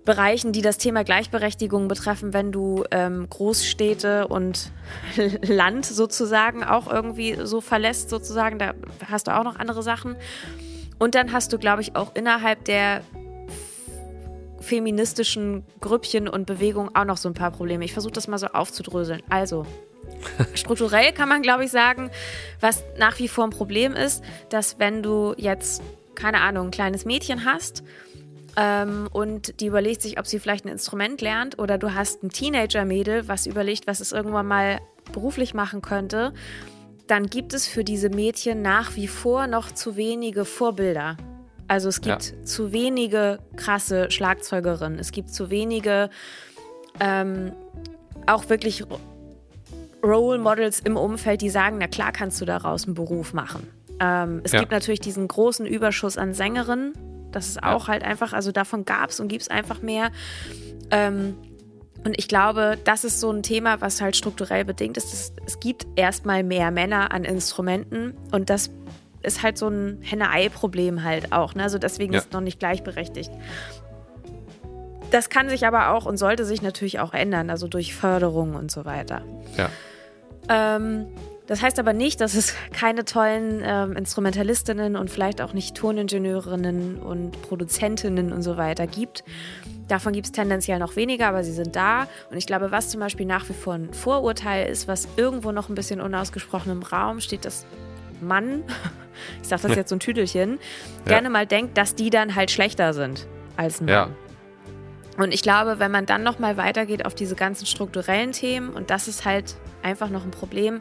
[0.07, 4.71] Bereichen, die das Thema Gleichberechtigung betreffen, wenn du ähm, Großstädte und
[5.41, 8.57] Land sozusagen auch irgendwie so verlässt, sozusagen.
[8.57, 8.73] Da
[9.05, 10.15] hast du auch noch andere Sachen.
[10.97, 13.01] Und dann hast du, glaube ich, auch innerhalb der
[14.67, 17.86] feministischen Grüppchen und Bewegungen auch noch so ein paar Probleme.
[17.86, 19.23] Ich versuche das mal so aufzudröseln.
[19.30, 19.65] Also,
[20.53, 22.12] strukturell kann man, glaube ich, sagen,
[22.60, 25.82] was nach wie vor ein Problem ist, dass wenn du jetzt,
[26.15, 27.84] keine Ahnung, ein kleines Mädchen hast
[28.56, 32.30] ähm, und die überlegt sich, ob sie vielleicht ein Instrument lernt oder du hast ein
[32.30, 34.80] Teenager-Mädel, was überlegt, was es irgendwann mal
[35.13, 36.34] beruflich machen könnte,
[37.08, 41.15] dann gibt es für diese Mädchen nach wie vor noch zu wenige Vorbilder.
[41.67, 42.43] Also es gibt Ja.
[42.43, 44.99] zu wenige krasse Schlagzeugerinnen.
[44.99, 46.10] Es gibt zu wenige
[46.99, 47.51] ähm,
[48.25, 48.84] auch wirklich
[50.03, 53.67] Role Models im Umfeld, die sagen, na klar kannst du daraus einen Beruf machen.
[53.99, 54.60] Ähm, es Ja.
[54.60, 56.93] gibt natürlich diesen großen Überschuss an Sängerinnen.
[57.32, 60.12] Das ist auch halt einfach, also davon gab es und gibt es einfach mehr.
[60.91, 61.36] Ähm,
[62.06, 65.13] und ich glaube, das ist so ein Thema, was halt strukturell bedingt ist.
[65.13, 68.69] Es, es gibt erstmal mehr Männer an Instrumenten und das
[69.23, 71.56] ist halt so ein Henne-Ei-Problem halt auch.
[71.56, 71.63] Ne?
[71.63, 72.19] Also deswegen Ja.
[72.19, 73.32] ist es noch nicht gleichberechtigt.
[75.12, 78.71] Das kann sich aber auch und sollte sich natürlich auch ändern, also durch Förderung und
[78.71, 79.21] so weiter.
[79.58, 79.69] Ja.
[80.49, 81.08] Ähm,
[81.47, 86.97] das heißt aber nicht, dass es keine tollen ähm, Instrumentalistinnen und vielleicht auch nicht Toningenieurinnen
[86.97, 89.23] und Produzentinnen und so weiter gibt.
[89.88, 92.08] Davon gibt es tendenziell noch weniger, aber sie sind da.
[92.30, 95.69] Und ich glaube, was zum Beispiel nach wie vor ein Vorurteil ist, was irgendwo noch
[95.69, 97.65] ein bisschen unausgesprochen im Raum steht, dass
[98.21, 98.63] Mann,
[99.41, 100.60] ich sage das jetzt so ein Tüdelchen,
[101.06, 101.13] Ja.
[101.13, 103.93] gerne mal denkt, dass die dann halt schlechter sind als ein Mann.
[103.93, 104.10] Ja.
[105.17, 108.91] Und ich glaube, wenn man dann noch mal weitergeht auf diese ganzen strukturellen Themen, und
[108.91, 110.80] das ist halt einfach noch ein Problem,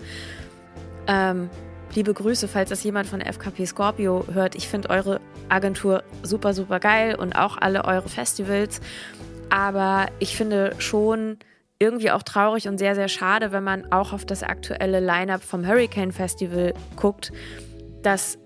[1.07, 1.49] ähm,
[1.95, 4.55] liebe Grüße, falls das jemand von FKP Scorpio hört.
[4.55, 8.81] Ich finde eure Agentur super, super geil und auch alle eure Festivals.
[9.49, 11.39] Aber ich finde schon
[11.79, 15.67] irgendwie auch traurig und sehr, sehr schade, wenn man auch auf das aktuelle Line-up vom
[15.67, 17.33] Hurricane Festival guckt,
[18.03, 18.39] dass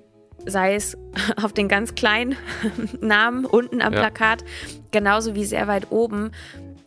[0.47, 0.97] sei es
[1.43, 2.37] auf den ganz kleinen
[3.01, 4.01] Namen unten am Ja.
[4.01, 4.45] Plakat,
[4.91, 6.33] genauso wie sehr weit oben,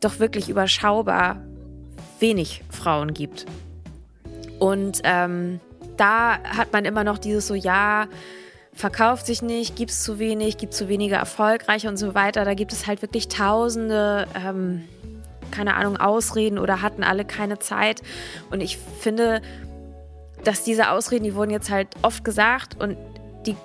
[0.01, 1.41] doch wirklich überschaubar
[2.19, 3.45] wenig Frauen gibt.
[4.59, 5.59] Und ähm,
[5.97, 8.07] da hat man immer noch dieses so, ja,
[8.73, 12.43] verkauft sich nicht, gibt es zu wenig, gibt zu wenige erfolgreiche und so weiter.
[12.45, 14.83] Da gibt es halt wirklich tausende, ähm,
[15.53, 18.01] keine Ahnung, Ausreden oder hatten alle keine Zeit.
[18.49, 19.41] Und ich finde,
[20.43, 22.97] dass diese Ausreden, die wurden jetzt halt oft gesagt und
[23.45, 23.55] die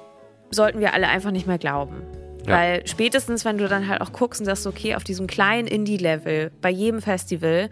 [0.50, 2.02] sollten wir alle einfach nicht mehr glauben.
[2.46, 2.56] Ja.
[2.56, 6.52] Weil spätestens, wenn du dann halt auch guckst und sagst, okay, auf diesem kleinen Indie-Level,
[6.60, 7.70] bei jedem Festival,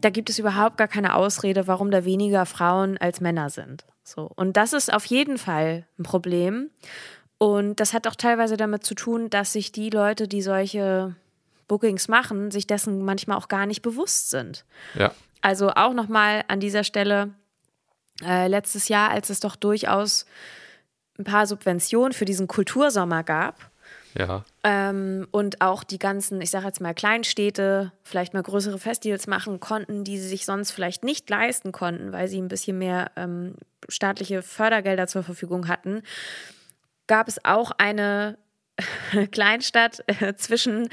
[0.00, 3.84] da gibt es überhaupt gar keine Ausrede, warum da weniger Frauen als Männer sind.
[4.04, 4.30] So.
[4.36, 6.70] Und das ist auf jeden Fall ein Problem.
[7.38, 11.16] Und das hat auch teilweise damit zu tun, dass sich die Leute, die solche
[11.68, 14.64] Bookings machen, sich dessen manchmal auch gar nicht bewusst sind.
[14.94, 15.12] Ja.
[15.42, 17.30] Also auch nochmal an dieser Stelle,
[18.24, 20.26] äh, letztes Jahr, als es doch durchaus
[21.18, 23.70] ein paar Subventionen für diesen Kultursommer gab,
[24.18, 24.44] Ja.
[24.64, 29.60] ähm, und auch die ganzen, ich sage jetzt mal Kleinstädte, vielleicht mal größere Festivals machen
[29.60, 33.54] konnten, die sie sich sonst vielleicht nicht leisten konnten, weil sie ein bisschen mehr ähm,
[33.88, 36.02] staatliche Fördergelder zur Verfügung hatten,
[37.06, 38.36] gab es auch eine
[39.30, 40.88] Kleinstadt äh, zwischen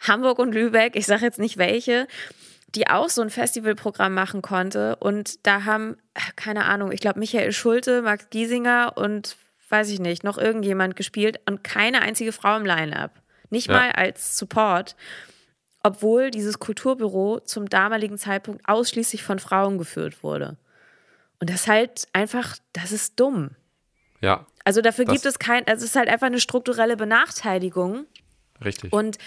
[0.00, 2.06] Hamburg und Lübeck, ich sage jetzt nicht welche,
[2.74, 4.96] die auch so ein Festivalprogramm machen konnte.
[4.96, 9.36] Und da haben, äh, keine Ahnung, ich glaube Michael Schulte, Max Giesinger und
[9.70, 13.20] weiß ich nicht, noch irgendjemand gespielt und keine einzige Frau im Line-Up.
[13.50, 13.74] Nicht Ja.
[13.74, 14.96] mal als Support.
[15.82, 20.56] Obwohl dieses Kulturbüro zum damaligen Zeitpunkt ausschließlich von Frauen geführt wurde.
[21.40, 23.50] Und das ist halt einfach, das ist dumm.
[24.20, 24.46] Ja.
[24.64, 28.06] Also dafür gibt es kein, also es ist halt einfach eine strukturelle Benachteiligung.
[28.64, 28.92] Richtig.
[28.92, 29.18] Und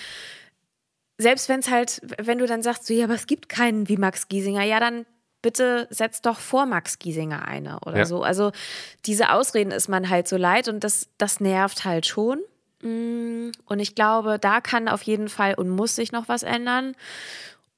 [1.22, 3.98] selbst wenn es halt, wenn du dann sagst, so, ja, aber es gibt keinen wie
[3.98, 5.06] Max Giesinger, ja, dann
[5.42, 8.06] bitte setz doch vor Max Giesinger eine oder Ja.
[8.06, 8.24] so.
[8.24, 8.52] Also
[9.06, 12.40] diese Ausreden ist man halt so leid und das, das nervt halt schon.
[12.82, 16.96] Mm, Und ich glaube, da kann auf jeden Fall und muss sich noch was ändern.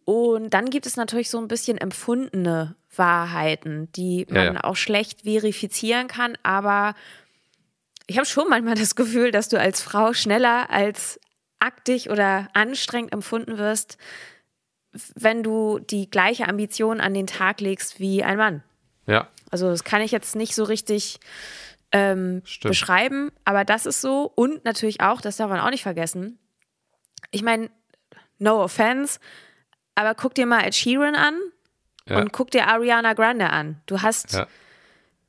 [0.05, 4.63] Und dann gibt es natürlich so ein bisschen empfundene Wahrheiten, die Ja, man ja.
[4.65, 6.93] auch schlecht verifizieren kann, aber
[8.07, 11.19] ich habe schon manchmal das Gefühl, dass du als Frau schneller als
[11.63, 13.97] aktig oder anstrengend empfunden wirst,
[15.15, 18.63] wenn du die gleiche Ambition an den Tag legst wie ein Mann.
[19.07, 19.27] ja.
[19.51, 21.19] Also das kann ich jetzt nicht so richtig
[21.91, 24.23] ähm, beschreiben, aber das ist so.
[24.33, 26.39] Und natürlich auch, das darf man auch nicht vergessen.
[27.29, 27.69] Ich meine,
[28.39, 29.19] no offense,
[29.93, 31.37] aber guck dir mal Ed Sheeran an
[32.09, 32.17] Ja.
[32.17, 33.79] und guck dir Ariana Grande an.
[33.85, 34.47] Du hast Ja.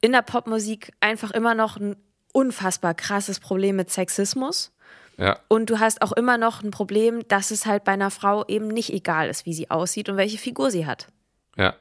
[0.00, 1.94] in der Popmusik einfach immer noch ein
[2.32, 4.72] unfassbar krasses Problem mit Sexismus.
[5.16, 8.44] Ja, Und du hast auch immer noch ein Problem, dass es halt bei einer Frau
[8.46, 11.08] eben nicht egal ist, wie sie aussieht und welche Figur sie hat.
[11.56, 11.74] ja.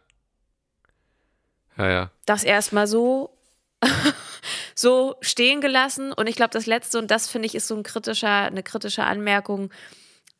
[1.78, 2.12] Ja, ja.
[2.26, 3.36] Das erstmal so,
[4.76, 6.14] so stehen gelassen.
[6.14, 9.04] Und ich glaube, das Letzte, und das finde ich, ist so ein kritischer, eine kritische
[9.04, 9.72] Anmerkung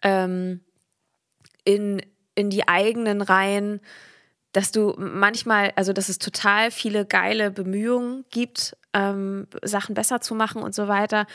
[0.04, 0.62] ähm,
[1.64, 2.02] in,
[2.36, 3.82] in die eigenen Reihen,
[4.52, 10.36] dass du manchmal, also dass es total viele geile Bemühungen gibt, ähm, Sachen besser zu
[10.36, 11.26] machen und so weiter.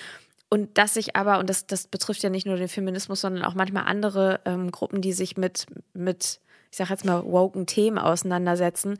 [0.50, 3.54] Und dass sich aber, und das, das betrifft ja nicht nur den Feminismus, sondern auch
[3.54, 8.96] manchmal andere ähm, Gruppen, die sich mit, mit, ich sag jetzt mal, woken Themen auseinandersetzen,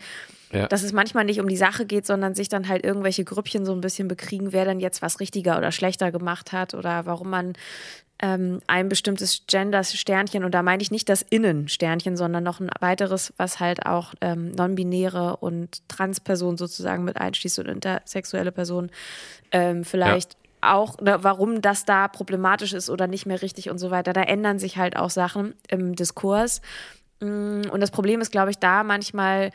[0.53, 0.67] Ja.
[0.67, 3.73] dass es manchmal nicht um die Sache geht, sondern sich dann halt irgendwelche Grüppchen so
[3.73, 7.55] ein bisschen bekriegen, wer dann jetzt was richtiger oder schlechter gemacht hat oder warum man
[8.21, 13.33] ähm, ein bestimmtes Gender-Sternchen, und da meine ich nicht das Innen-Sternchen, sondern noch ein weiteres,
[13.37, 18.91] was halt auch ähm, non-binäre und Trans-Personen sozusagen mit einschließt und intersexuelle Personen
[19.53, 23.91] ähm, vielleicht auch, ne, warum das da problematisch ist oder nicht mehr richtig und so
[23.91, 24.13] weiter.
[24.13, 26.61] Da ändern sich halt auch Sachen im Diskurs.
[27.21, 29.51] Mm, Und das Problem ist, glaube ich, da manchmal,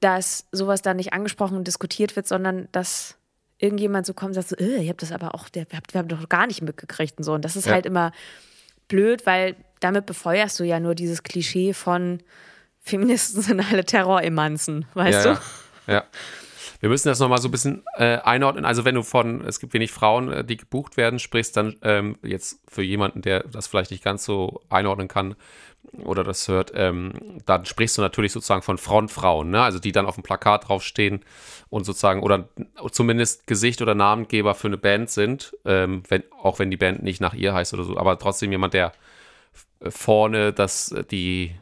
[0.00, 3.16] dass sowas da nicht angesprochen und diskutiert wird, sondern dass
[3.58, 6.28] irgendjemand so kommt und sagt so, äh, ihr habt das aber auch, wir haben doch
[6.28, 7.32] gar nicht mitgekriegt und so.
[7.32, 7.72] Und das ist Ja.
[7.74, 8.10] halt immer
[8.88, 12.20] blöd, weil damit befeuerst du ja nur dieses Klischee von
[12.80, 15.40] Feministen sind alle Terroremanzen, weißt ja, du?
[15.86, 15.94] Ja.
[15.94, 16.04] ja.
[16.82, 18.64] Wir müssen das nochmal so ein bisschen äh, einordnen.
[18.64, 22.16] Also wenn du von, es gibt wenig Frauen, äh, die gebucht werden, sprichst dann ähm,
[22.24, 25.36] jetzt für jemanden, der das vielleicht nicht ganz so einordnen kann
[26.04, 29.62] oder das hört, ähm, dann sprichst du natürlich sozusagen von Frontfrauen, ne?
[29.62, 31.20] also die dann auf dem Plakat draufstehen
[31.70, 32.48] und sozusagen oder
[32.90, 37.20] zumindest Gesicht oder Namengeber für eine Band sind, ähm, wenn, auch wenn die Band nicht
[37.20, 38.90] nach ihr heißt oder so, aber trotzdem jemand, der
[39.78, 41.54] äh, vorne das, die,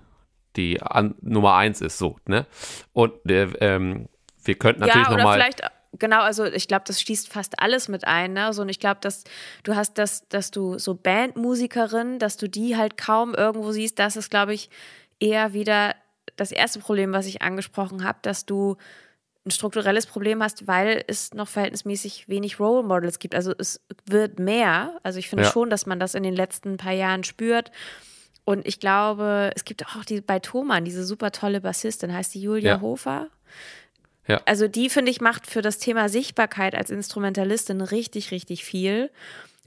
[0.56, 2.46] die an, Nummer eins ist, so, ne?
[2.94, 4.08] Und äh, ähm,
[4.44, 5.34] wir könnten natürlich ja, oder nochmal.
[5.38, 5.62] vielleicht,
[5.98, 8.32] genau, also ich glaube, das schließt fast alles mit ein.
[8.32, 8.52] Ne?
[8.52, 9.24] So, und ich glaube, dass
[9.62, 14.16] du hast das, dass du so Bandmusikerinnen, dass du die halt kaum irgendwo siehst, das
[14.16, 14.70] ist, glaube ich,
[15.18, 15.94] eher wieder
[16.36, 18.76] das erste Problem, was ich angesprochen habe, dass du
[19.46, 23.34] ein strukturelles Problem hast, weil es noch verhältnismäßig wenig Role Models gibt.
[23.34, 24.98] Also es wird mehr.
[25.02, 25.50] Also ich finde Ja.
[25.50, 27.70] schon, dass man das in den letzten paar Jahren spürt.
[28.44, 32.42] Und ich glaube, es gibt auch die bei Thomann, diese super tolle Bassistin, heißt die
[32.42, 32.80] Julia Ja.
[32.80, 33.28] Hofer.
[34.30, 34.40] Ja.
[34.46, 39.10] Also die, finde ich, macht für das Thema Sichtbarkeit als Instrumentalistin richtig, richtig viel.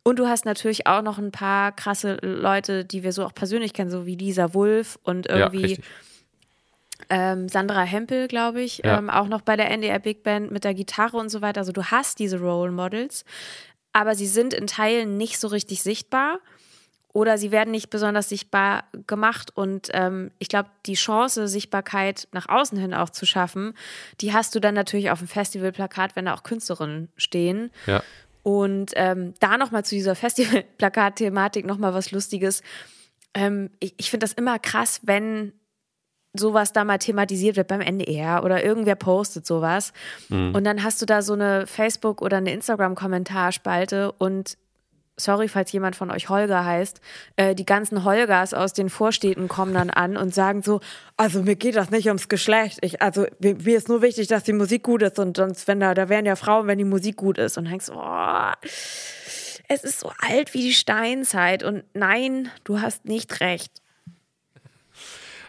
[0.03, 3.73] Und du hast natürlich auch noch ein paar krasse Leute, die wir so auch persönlich
[3.73, 5.85] kennen, so wie Lisa Wulff und ja, irgendwie richtig.
[7.09, 8.97] ähm, Sandra Hempel, glaube ich, Ja.
[8.97, 11.61] ähm, auch noch bei der NDR Big Band mit der Gitarre und so weiter.
[11.61, 13.25] Also du hast diese Role Models,
[13.93, 16.39] aber sie sind in Teilen nicht so richtig sichtbar
[17.13, 19.55] oder sie werden nicht besonders sichtbar gemacht.
[19.55, 23.75] Und ähm, ich glaube, die Chance, Sichtbarkeit nach außen hin auch zu schaffen,
[24.19, 27.71] die hast du dann natürlich auf dem Festivalplakat, wenn da auch Künstlerinnen stehen.
[27.85, 28.03] Ja.
[28.41, 32.63] Und ähm, da nochmal zu dieser Festivalplakat-Thematik nochmal was Lustiges.
[33.35, 35.53] Ähm, ich ich finde das immer krass, wenn
[36.35, 39.93] sowas da mal thematisiert wird beim NDR oder irgendwer postet sowas.
[40.29, 44.57] Und dann hast du da so eine Facebook- oder eine Instagram-Kommentarspalte und
[45.17, 46.99] sorry, falls jemand von euch Holger heißt,
[47.35, 50.81] äh, die ganzen Holgers aus den Vorstädten kommen dann an und sagen so,
[51.17, 52.79] also mir geht das nicht ums Geschlecht.
[52.81, 55.79] Ich, also mir, mir ist nur wichtig, dass die Musik gut ist und sonst, wenn
[55.79, 57.57] da, da wären ja Frauen, wenn die Musik gut ist.
[57.57, 58.51] Und denkst oh,
[59.67, 63.82] es ist so alt wie die Steinzeit und nein, du hast nicht recht.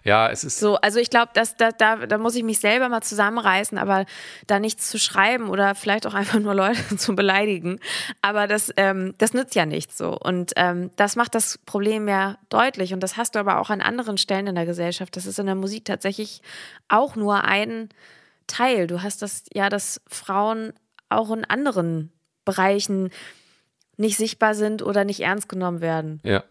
[0.04, 0.60] Ja, es ist.
[0.60, 4.04] So, also ich glaube, dass da, da, da muss ich mich selber mal zusammenreißen, aber
[4.46, 7.80] da nichts zu schreiben oder vielleicht auch einfach nur Leute zu beleidigen.
[8.20, 10.16] Aber das, ähm, das nützt ja nichts so.
[10.16, 12.92] Und ähm, das macht das Problem ja deutlich.
[12.92, 15.16] Und das hast du aber auch an anderen Stellen in der Gesellschaft.
[15.16, 16.42] Das ist in der Musik tatsächlich
[16.88, 17.88] auch nur ein
[18.46, 18.86] Teil.
[18.86, 20.74] Du hast das ja, dass Frauen
[21.08, 22.12] auch in anderen
[22.44, 23.08] Bereichen
[23.96, 26.20] nicht sichtbar sind oder nicht ernst genommen werden.
[26.24, 26.44] Ja.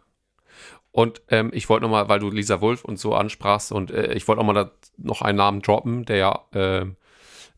[0.93, 4.27] Und ähm, ich wollte nochmal, weil du Lisa Wolf und so ansprachst, und äh, ich
[4.27, 6.95] wollte auch mal da noch einen Namen droppen, der ja, ähm,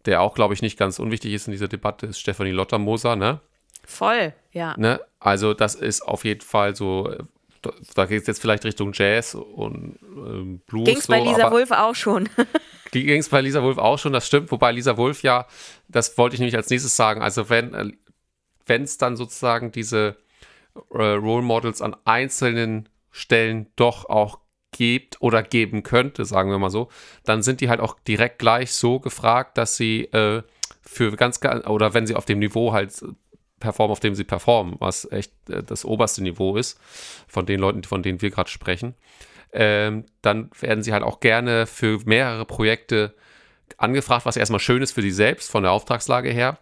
[0.05, 3.41] der auch, glaube ich, nicht ganz unwichtig ist in dieser Debatte, ist Stefanie Lottermoser, ne?
[3.85, 4.73] Voll, ja.
[4.77, 5.01] ne?
[5.19, 7.23] Also, das ist auf jeden Fall so, äh,
[7.61, 10.85] da, da geht es jetzt vielleicht Richtung Jazz und ähm, Blues.
[10.85, 12.29] Ging es bei so, Lisa aber- Wulff auch schon.
[12.91, 15.45] ging es bei Lisa Wolf auch schon, das stimmt, wobei Lisa Wolf ja,
[15.89, 17.91] das wollte ich nämlich als nächstes sagen, also wenn äh,
[18.65, 20.15] wenn es dann sozusagen diese
[20.93, 24.39] äh, Role Models an einzelnen Stellen doch auch
[24.71, 26.89] gibt oder geben könnte, sagen wir mal so,
[27.23, 30.43] dann sind die halt auch direkt gleich so gefragt, dass sie äh,
[30.81, 32.91] für ganz, ga- oder wenn sie auf dem Niveau halt
[33.61, 36.77] performen, auf dem sie performen, was echt äh, das oberste Niveau ist,
[37.25, 38.95] von den Leuten, von denen wir gerade sprechen,
[39.53, 43.15] ähm, dann werden sie halt auch gerne für mehrere Projekte
[43.77, 46.59] angefragt, was erstmal schön ist für sie selbst von der Auftragslage her.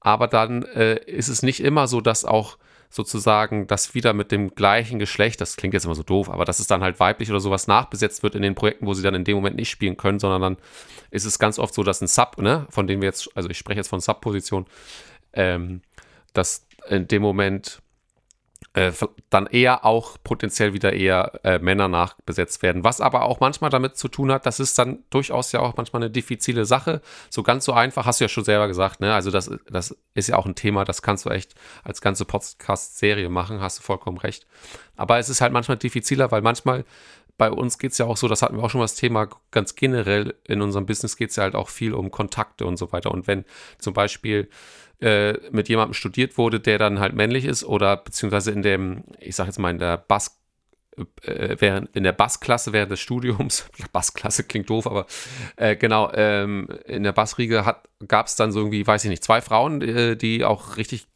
[0.00, 2.56] Aber dann äh, ist es nicht immer so, dass auch
[2.92, 6.58] sozusagen, dass wieder mit dem gleichen Geschlecht, das klingt jetzt immer so doof, aber dass
[6.58, 9.24] es dann halt weiblich oder sowas nachbesetzt wird in den Projekten, wo sie dann in
[9.24, 10.56] dem Moment nicht spielen können, sondern dann
[11.10, 13.56] ist es ganz oft so, dass ein Sub, ne, von dem wir jetzt, also ich
[13.56, 14.66] spreche jetzt von Sub-Position,
[15.32, 15.80] ähm,
[16.34, 17.80] dass in dem Moment
[18.74, 18.92] äh,
[19.28, 22.84] dann eher auch potenziell wieder eher äh, Männer nachbesetzt werden.
[22.84, 26.02] Was aber auch manchmal damit zu tun hat, das ist dann durchaus ja auch manchmal
[26.02, 27.02] eine diffizile Sache.
[27.28, 29.12] So ganz so einfach, hast du ja schon selber gesagt, ne?
[29.12, 31.54] Also das, das ist ja auch ein Thema, das kannst du echt
[31.84, 34.46] als ganze Podcast-Serie machen, hast du vollkommen recht.
[34.96, 36.84] Aber es ist halt manchmal diffiziler, weil manchmal
[37.42, 39.26] bei uns geht es ja auch so, das hatten wir auch schon mal das Thema,
[39.50, 42.92] ganz generell in unserem Business geht es ja halt auch viel um Kontakte und so
[42.92, 43.10] weiter.
[43.10, 43.44] Und wenn
[43.78, 44.48] zum Beispiel
[45.00, 49.34] äh, mit jemandem studiert wurde, der dann halt männlich ist oder beziehungsweise in dem, ich
[49.34, 50.40] sag jetzt mal in der Bass
[51.22, 55.06] äh, während in der Bassklasse während des Studiums, Bassklasse klingt doof, aber
[55.56, 57.64] äh, genau, ähm, in der Bassriege
[58.06, 61.08] gab es dann so irgendwie, weiß ich nicht, zwei Frauen, äh, die auch richtig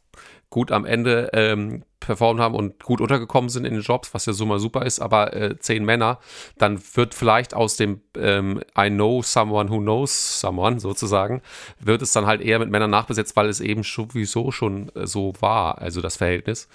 [0.49, 4.33] gut am Ende ähm, performt haben und gut untergekommen sind in den Jobs, was ja
[4.33, 6.19] so mal super ist, aber äh, zehn Männer,
[6.57, 11.41] dann wird vielleicht aus dem ähm, I know someone who knows someone sozusagen,
[11.79, 15.33] wird es dann halt eher mit Männern nachbesetzt, weil es eben sowieso schon äh, so
[15.39, 16.67] war, also das Verhältnis.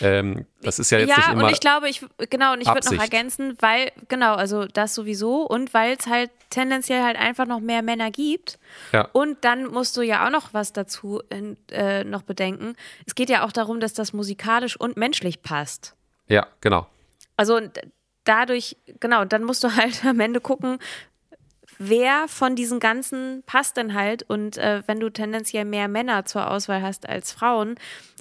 [0.00, 1.44] Ähm, das ist ja jetzt ja, nicht immer.
[1.44, 5.42] und ich glaube, ich genau, und ich würde noch ergänzen, weil genau, also das sowieso
[5.42, 8.58] und weil es halt tendenziell halt einfach noch mehr Männer gibt.
[8.92, 9.08] Ja.
[9.12, 12.74] Und dann musst du ja auch noch was dazu in, äh, noch bedenken.
[13.06, 15.94] Es geht ja auch darum, dass das musikalisch und menschlich passt.
[16.28, 16.86] ja, genau.
[17.36, 17.58] Also
[18.24, 20.78] dadurch, genau, dann musst du halt am Ende gucken,
[21.78, 24.22] wer von diesen ganzen passt denn halt.
[24.22, 27.76] Und äh, wenn du tendenziell mehr Männer zur Auswahl hast als Frauen,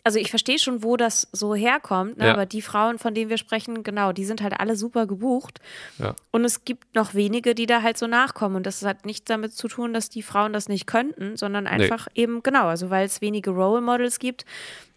[0.05, 2.27] also ich verstehe schon, wo das so herkommt, ne?
[2.27, 2.33] Ja.
[2.33, 5.59] aber die Frauen, von denen wir sprechen, genau, die sind halt alle super gebucht.
[5.97, 6.15] Ja.
[6.31, 8.55] Und es gibt noch wenige, die da halt so nachkommen.
[8.55, 12.07] Und das hat nichts damit zu tun, dass die Frauen das nicht könnten, sondern einfach
[12.15, 14.45] eben, genau, also weil es wenige Role Models gibt.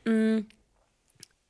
[0.04, 0.42] mh,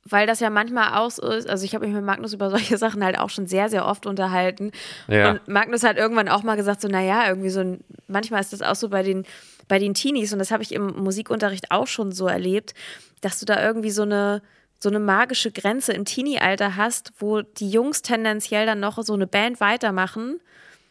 [0.05, 2.77] weil das ja manchmal auch so ist, also ich habe mich mit Magnus über solche
[2.83, 4.71] Sachen halt auch schon sehr, sehr oft unterhalten.
[5.07, 5.31] Ja.
[5.31, 8.61] Und Magnus hat irgendwann auch mal gesagt, so, naja, irgendwie so ein, manchmal ist das
[8.61, 9.25] auch so bei den,
[9.67, 12.73] bei den Teenies, und das habe ich im Musikunterricht auch schon so erlebt,
[13.21, 14.41] dass du da irgendwie so eine,
[14.79, 19.27] so eine magische Grenze im Teenie-Alter hast, wo die Jungs tendenziell dann noch so eine
[19.27, 20.41] Band weitermachen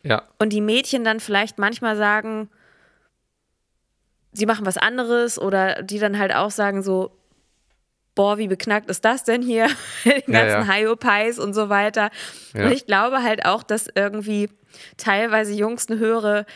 [0.02, 2.48] Ja, und die Mädchen dann vielleicht manchmal sagen,
[4.32, 7.10] sie machen was anderes oder die dann halt auch sagen so,
[8.14, 9.68] boah, wie beknackt ist das denn hier?
[10.04, 10.74] Ja, ganzen ja.
[10.74, 12.10] Hyopies und so weiter.
[12.54, 12.66] Ja.
[12.66, 14.50] Und ich glaube halt auch, dass irgendwie
[14.96, 16.46] teilweise Jungs eine höhere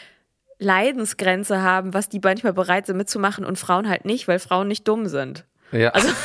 [0.58, 4.88] Leidensgrenze haben, was die manchmal bereit sind mitzumachen und Frauen halt nicht, weil Frauen nicht
[4.88, 5.44] dumm sind.
[5.72, 5.90] ja.
[5.90, 6.08] Also,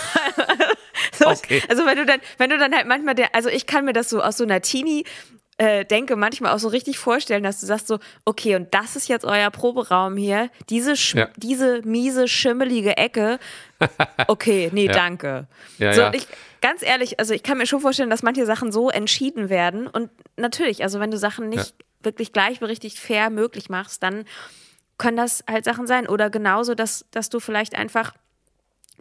[1.13, 1.61] So, Okay.
[1.69, 4.09] Also wenn du dann, wenn du dann halt manchmal der, also ich kann mir das
[4.09, 5.05] so aus so einer Teenie
[5.61, 9.07] äh, denke manchmal auch so richtig vorstellen, dass du sagst so, okay, und das ist
[9.07, 11.29] jetzt euer Proberaum hier, diese, sch Ja.
[11.37, 13.37] diese miese, schimmelige Ecke.
[14.27, 15.47] Okay, nee, danke.
[15.77, 16.13] Ja, so, ja.
[16.13, 16.27] Ich,
[16.61, 19.87] ganz ehrlich, also ich kann mir schon vorstellen, dass manche Sachen so entschieden werden.
[19.87, 24.25] Und natürlich, also wenn du Sachen nicht wirklich gleichberechtigt fair möglich machst, dann
[24.97, 26.07] können das halt Sachen sein.
[26.07, 28.13] Oder genauso, dass, dass du vielleicht einfach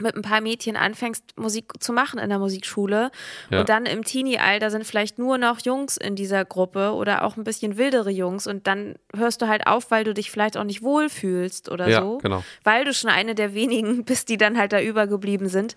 [0.01, 3.11] mit ein paar Mädchen anfängst, Musik zu machen in der Musikschule
[3.51, 3.61] Ja.
[3.61, 7.45] und dann im Teenie-Alter sind vielleicht nur noch Jungs in dieser Gruppe oder auch ein
[7.45, 10.83] bisschen wildere Jungs und dann hörst du halt auf, weil du dich vielleicht auch nicht
[10.83, 12.43] wohlfühlst oder Ja, so, genau.
[12.65, 15.75] weil du schon eine der wenigen bist, die dann halt da übergeblieben sind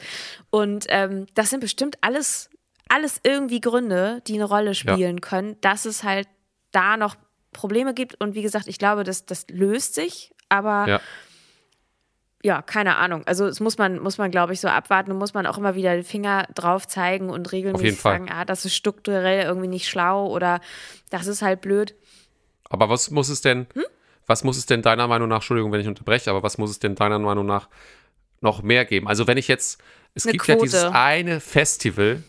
[0.49, 2.49] und ähm, das sind bestimmt alles,
[2.89, 6.27] alles irgendwie Gründe, die eine Rolle spielen können, dass es halt
[6.71, 7.15] da noch
[7.51, 10.85] Probleme gibt und wie gesagt, ich glaube, das, das löst sich, aber
[12.43, 12.55] ja.
[12.55, 13.23] ja, keine Ahnung.
[13.25, 15.75] Also es muss man, muss man, glaube ich, so abwarten und muss man auch immer
[15.75, 20.27] wieder den Finger drauf zeigen und regelmäßig sagen, ah, das ist strukturell irgendwie nicht schlau
[20.27, 20.59] oder
[21.09, 21.95] das ist halt blöd.
[22.69, 23.83] Aber was muss es denn, Hm?
[24.27, 26.79] was muss es denn deiner Meinung nach, Entschuldigung, wenn ich unterbreche, aber was muss es
[26.79, 27.67] denn deiner Meinung nach
[28.41, 29.07] noch mehr geben?
[29.07, 29.81] Also wenn ich jetzt,
[30.15, 30.65] es Eine gibt ja Quote.
[30.65, 32.23] dieses eine Festival,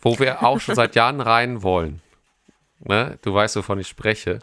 [0.00, 2.00] wo wir auch schon seit Jahren rein wollen.
[2.80, 3.18] Ne?
[3.22, 4.40] Du weißt, wovon ich spreche.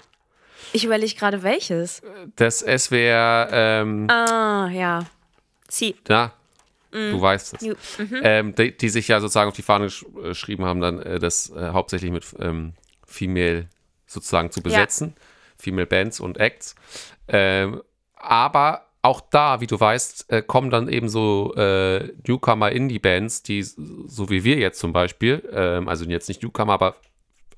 [0.74, 2.02] Ich überlege gerade welches.
[2.36, 5.06] Das SWR, ähm, Ah, ja.
[5.70, 5.96] Sie.
[6.08, 6.34] na,
[6.92, 7.62] du weißt es.
[7.98, 8.20] Mhm.
[8.24, 11.20] Ähm, die, die sich ja sozusagen auf die Fahne gesch äh, geschrieben haben, dann äh,
[11.20, 12.74] das äh, hauptsächlich mit ähm,
[13.06, 13.68] Female
[14.06, 15.16] sozusagen zu besetzen.
[15.58, 16.76] Female Bands und Acts.
[17.28, 17.82] Ähm,
[18.16, 24.30] aber auch da, wie du weißt, äh, kommen dann eben so äh, Newcomer-Indie-Bands, die so
[24.30, 26.96] wie wir jetzt zum Beispiel, ähm, also jetzt nicht Newcomer, aber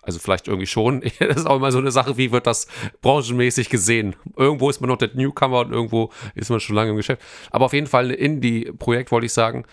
[0.04, 1.01] also vielleicht irgendwie schon.
[1.20, 2.68] Das ist auch immer so eine Sache, wie wird das
[3.01, 4.16] branchenmäßig gesehen?
[4.38, 7.22] Irgendwo ist man noch der Newcomer und irgendwo ist man schon lange im Geschäft.
[7.51, 9.66] Aber auf jeden Fall ein Indie-Projekt, wollte ich sagen,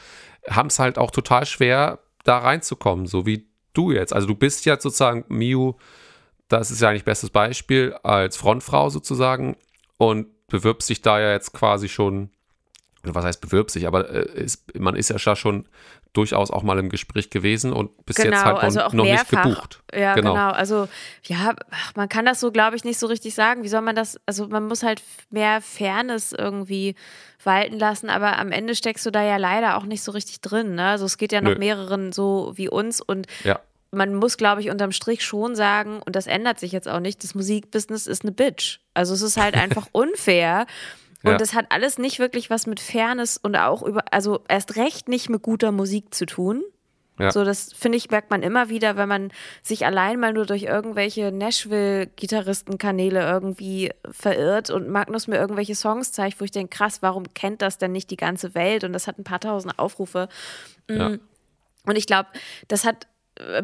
[0.48, 4.12] haben es halt auch total schwer, da reinzukommen, so wie du jetzt.
[4.12, 5.74] Also du bist ja sozusagen Miu,
[6.48, 9.56] das ist ja eigentlich bestes Beispiel, als Frontfrau sozusagen
[9.96, 12.30] und bewirbst dich da ja jetzt quasi schon,
[13.02, 15.66] was heißt bewirbt sich, aber äh, ist, man ist ja schon
[16.12, 19.04] durchaus auch mal im Gespräch gewesen und bis Genau, jetzt halt noch, also auch noch
[19.04, 19.82] nicht gebucht.
[19.94, 20.34] Ja, genau.
[20.34, 20.88] Also,
[21.24, 21.54] ja,
[21.94, 23.62] man kann das so, glaube ich, nicht so richtig sagen.
[23.62, 26.96] Wie soll man das, also man muss halt mehr Fairness irgendwie
[27.44, 30.74] walten lassen, aber am Ende steckst du da ja leider auch nicht so richtig drin.
[30.74, 30.86] Ne?
[30.86, 31.58] Also es geht ja noch Nö.
[31.58, 33.60] mehreren so wie uns und Ja,
[33.92, 37.24] man muss, glaube ich, unterm Strich schon sagen, und das ändert sich jetzt auch nicht,
[37.24, 38.78] das Musikbusiness ist eine Bitch.
[38.94, 40.66] Also es ist halt einfach unfair.
[41.22, 41.36] Und Ja.
[41.36, 45.28] das hat alles nicht wirklich was mit Fairness und auch über, also erst recht nicht
[45.28, 46.62] mit guter Musik zu tun.
[47.18, 47.30] ja.
[47.30, 49.30] So, das finde ich, merkt man immer wieder, wenn man
[49.62, 56.40] sich allein mal nur durch irgendwelche Nashville-Gitarristenkanäle irgendwie verirrt und Magnus mir irgendwelche Songs zeigt,
[56.40, 58.84] wo ich denke, krass, warum kennt das denn nicht die ganze Welt?
[58.84, 60.28] Und das hat ein paar tausend Aufrufe.
[60.88, 61.16] ja.
[61.86, 62.28] Und ich glaube,
[62.68, 63.06] das hat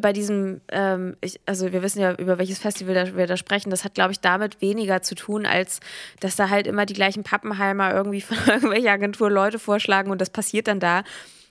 [0.00, 3.70] bei diesem, ähm, ich, also wir wissen ja, über welches Festival da, wir da sprechen,
[3.70, 5.80] das hat, glaube ich, damit weniger zu tun, als
[6.20, 10.30] dass da halt immer die gleichen Pappenheimer irgendwie von irgendwelcher Agentur Leute vorschlagen und das
[10.30, 11.02] passiert dann da.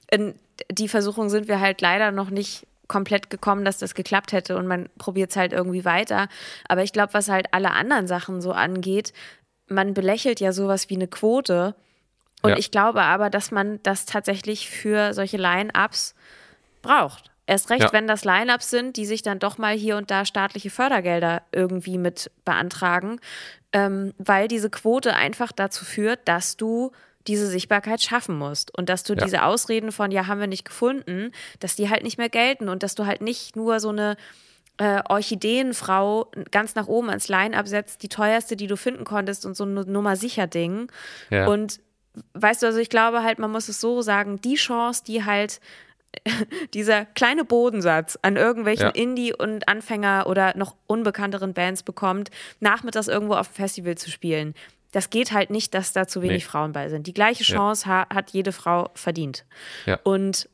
[0.09, 0.35] In
[0.71, 4.67] die Versuchung sind wir halt leider noch nicht komplett gekommen, dass das geklappt hätte und
[4.67, 6.27] man probiert es halt irgendwie weiter.
[6.67, 9.11] Aber ich glaube, was halt alle anderen Sachen so angeht,
[9.67, 11.75] man belächelt ja sowas wie eine Quote.
[12.43, 12.57] Und Ja.
[12.57, 16.13] ich glaube aber, dass man das tatsächlich für solche Line-Ups
[16.83, 17.31] braucht.
[17.47, 17.93] Erst recht, Ja.
[17.93, 21.97] wenn das Line-Ups sind, die sich dann doch mal hier und da staatliche Fördergelder irgendwie
[21.97, 23.19] mit beantragen,
[23.71, 26.91] ähm, weil diese Quote einfach dazu führt, dass du
[27.27, 29.23] diese Sichtbarkeit schaffen musst und dass du Ja.
[29.23, 32.83] diese Ausreden von, ja, haben wir nicht gefunden, dass die halt nicht mehr gelten und
[32.83, 34.15] dass du halt nicht nur so eine
[34.77, 39.55] äh, Orchideenfrau ganz nach oben ans Line-Up setzt, die teuerste, die du finden konntest und
[39.55, 40.91] so ein Nummer sicher Ding.
[41.29, 41.47] Ja.
[41.47, 41.79] Und
[42.33, 45.59] weißt du, also ich glaube halt, man muss es so sagen, die Chance, die halt
[46.73, 48.91] dieser kleine Bodensatz an irgendwelchen Ja.
[48.91, 54.53] Indie- und Anfänger oder noch unbekannteren Bands bekommt, nachmittags irgendwo auf dem Festival zu spielen.
[54.91, 56.49] Das geht halt nicht, dass da zu wenig Nee.
[56.49, 57.05] Frauen bei sind.
[57.07, 57.55] Die gleiche Ja.
[57.55, 59.45] Chance ha hat jede Frau verdient.
[59.85, 59.99] Ja.
[60.03, 60.47] Und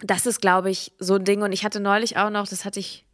[0.00, 1.42] das ist, glaube ich, so ein Ding.
[1.42, 3.04] Und ich hatte neulich auch noch, das hatte ich,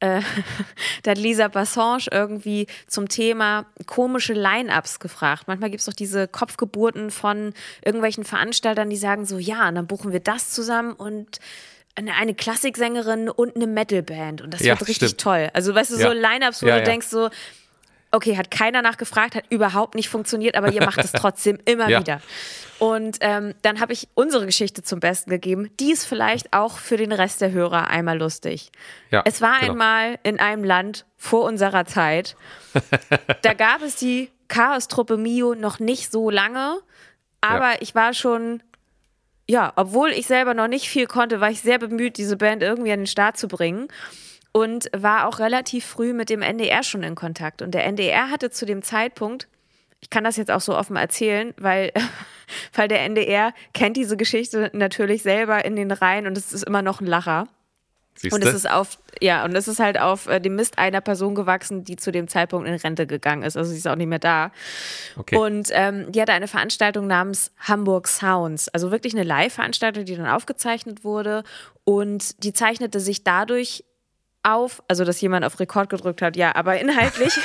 [0.00, 0.20] äh,
[1.02, 5.44] da hat Lisa Bassange irgendwie zum Thema komische Line-Ups gefragt.
[5.46, 9.86] Manchmal gibt es doch diese Kopfgeburten von irgendwelchen Veranstaltern, die sagen so, ja, und dann
[9.86, 11.38] buchen wir das zusammen und
[11.96, 14.42] eine, Klassiksängerin und eine Metalband.
[14.42, 15.20] Und das Ja, wird richtig stimmt.
[15.20, 15.50] toll.
[15.54, 16.12] Also, weißt du, so Ja.
[16.12, 17.30] Line-Ups, wo Ja, du denkst so,
[18.14, 22.00] okay, hat keiner nachgefragt, hat überhaupt nicht funktioniert, aber ihr macht es trotzdem immer Ja.
[22.00, 22.20] wieder.
[22.78, 25.70] Und ähm, dann habe ich unsere Geschichte zum Besten gegeben.
[25.80, 28.70] Die ist vielleicht auch für den Rest der Hörer einmal lustig.
[29.10, 29.72] Ja, es war genau.
[29.72, 32.36] einmal in einem Land vor unserer Zeit.
[33.42, 36.78] da gab es die Chaos-Truppe Mio noch nicht so lange,
[37.40, 37.76] aber Ja.
[37.80, 38.62] ich war schon,
[39.48, 42.92] ja, obwohl ich selber noch nicht viel konnte, war ich sehr bemüht, diese Band irgendwie
[42.92, 43.88] an den Start zu bringen.
[44.56, 47.60] Und war auch relativ früh mit dem NDR schon in Kontakt.
[47.60, 49.48] Und der NDR hatte zu dem Zeitpunkt,
[50.00, 51.92] ich kann das jetzt auch so offen erzählen, weil,
[52.74, 56.82] weil der NDR kennt diese Geschichte natürlich selber in den Reihen und es ist immer
[56.82, 57.48] noch ein Lacher.
[58.16, 58.48] Siehst Und du?
[58.48, 61.82] es ist auf, ja, und es ist halt auf äh, dem Mist einer Person gewachsen,
[61.82, 63.56] die zu dem Zeitpunkt in Rente gegangen ist.
[63.56, 64.52] Also sie ist auch nicht mehr da.
[65.16, 65.36] Okay.
[65.36, 68.68] Und ähm, die hatte eine Veranstaltung namens Hamburg Sounds.
[68.68, 71.42] Also wirklich eine Live-Veranstaltung, die dann aufgezeichnet wurde.
[71.82, 73.84] Und die zeichnete sich dadurch
[74.44, 77.32] auf, also dass jemand auf Rekord gedrückt hat, ja, aber inhaltlich.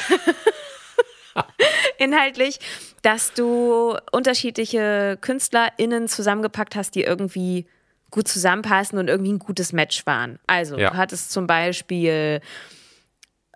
[1.97, 2.59] inhaltlich,
[3.01, 7.67] dass du unterschiedliche KünstlerInnen zusammengepackt hast, die irgendwie
[8.11, 10.39] gut zusammenpassen und irgendwie ein gutes Match waren.
[10.47, 10.89] Also, Ja.
[10.91, 12.41] du hattest zum Beispiel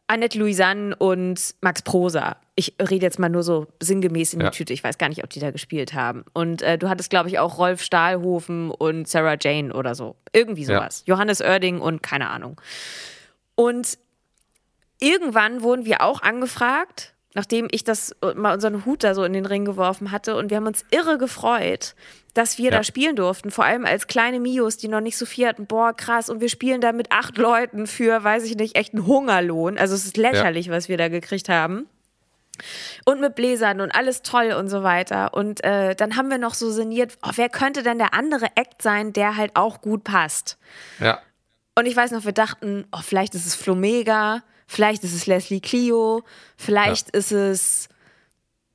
[0.08, 2.38] Annette Louisanne und Max Prosa.
[2.56, 4.52] Ich rede jetzt mal nur so sinngemäß in die Ja.
[4.52, 4.74] Tüte.
[4.74, 6.24] Ich weiß gar nicht, ob die da gespielt haben.
[6.34, 10.16] Und äh, du hattest, glaube ich, auch Rolf Stahlhofen und Sarah Jane oder so.
[10.34, 10.78] Irgendwie Ja.
[10.80, 11.04] sowas.
[11.08, 12.62] Johannes Oerding und keine Ahnung.
[13.56, 13.98] Und
[15.00, 19.34] irgendwann wurden wir auch angefragt, nachdem ich das äh, mal unseren Hut da so in
[19.34, 20.36] den Ring geworfen hatte.
[20.36, 21.96] Und wir haben uns irre gefreut,
[22.36, 22.78] dass wir Ja.
[22.78, 23.50] da spielen durften.
[23.52, 25.66] Vor allem als kleine Mios, die noch nicht so viel hatten.
[25.66, 26.30] Boah, krass.
[26.30, 29.78] Und wir spielen da mit acht Leuten für, weiß ich nicht, echt einen Hungerlohn.
[29.78, 31.88] Also es ist lächerlich, was wir da gekriegt haben.
[33.06, 35.34] Und mit Bläsern und alles toll und so weiter.
[35.34, 38.84] Und äh, dann haben wir noch so sinniert, oh, wer könnte denn der andere Act
[38.84, 40.58] sein, der halt auch gut passt?
[41.00, 41.20] ja.
[41.76, 45.60] Und ich weiß noch, wir dachten, oh, vielleicht ist es Flomega, vielleicht ist es Leslie
[45.60, 46.24] Clio,
[46.56, 47.90] vielleicht ist es,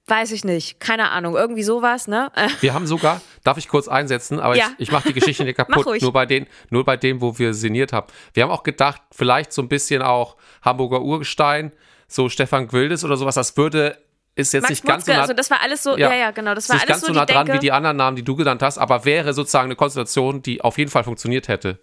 [0.07, 2.33] weiß ich nicht, keine Ahnung, irgendwie sowas, ne?
[2.61, 4.71] Wir haben sogar, darf ich kurz einsetzen, aber Ja.
[4.79, 7.55] ich, ich mache die Geschichte nicht kaputt, nur bei, den, nur bei dem, wo wir
[7.55, 8.09] sinniert haben.
[8.35, 11.73] Wir haben auch gedacht, vielleicht so ein bisschen auch Hamburger Urgestein,
[12.09, 13.99] so Stefan Gwildes oder sowas, das würde,
[14.35, 16.31] ist jetzt Max nicht ganz so Mutzke, nah, also das war alles so, ja, ja,
[16.33, 18.35] genau, das war alles ganz so nah dran Denke, wie die anderen Namen, die du
[18.35, 21.79] genannt hast, aber wäre sozusagen eine Konstellation, die auf jeden Fall funktioniert hätte.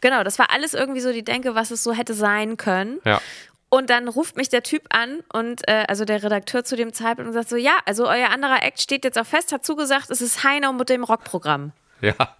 [0.00, 3.00] Genau, das war alles irgendwie so die Denke, was es so hätte sein können.
[3.04, 3.20] Ja.
[3.68, 7.28] Und dann ruft mich der Typ an und äh, also der Redakteur zu dem Zeitpunkt
[7.28, 10.20] und sagt so, ja, also euer anderer Act steht jetzt auch fest, hat zugesagt, es
[10.20, 11.72] ist Heino mit dem Rockprogramm.
[12.00, 12.14] Ja.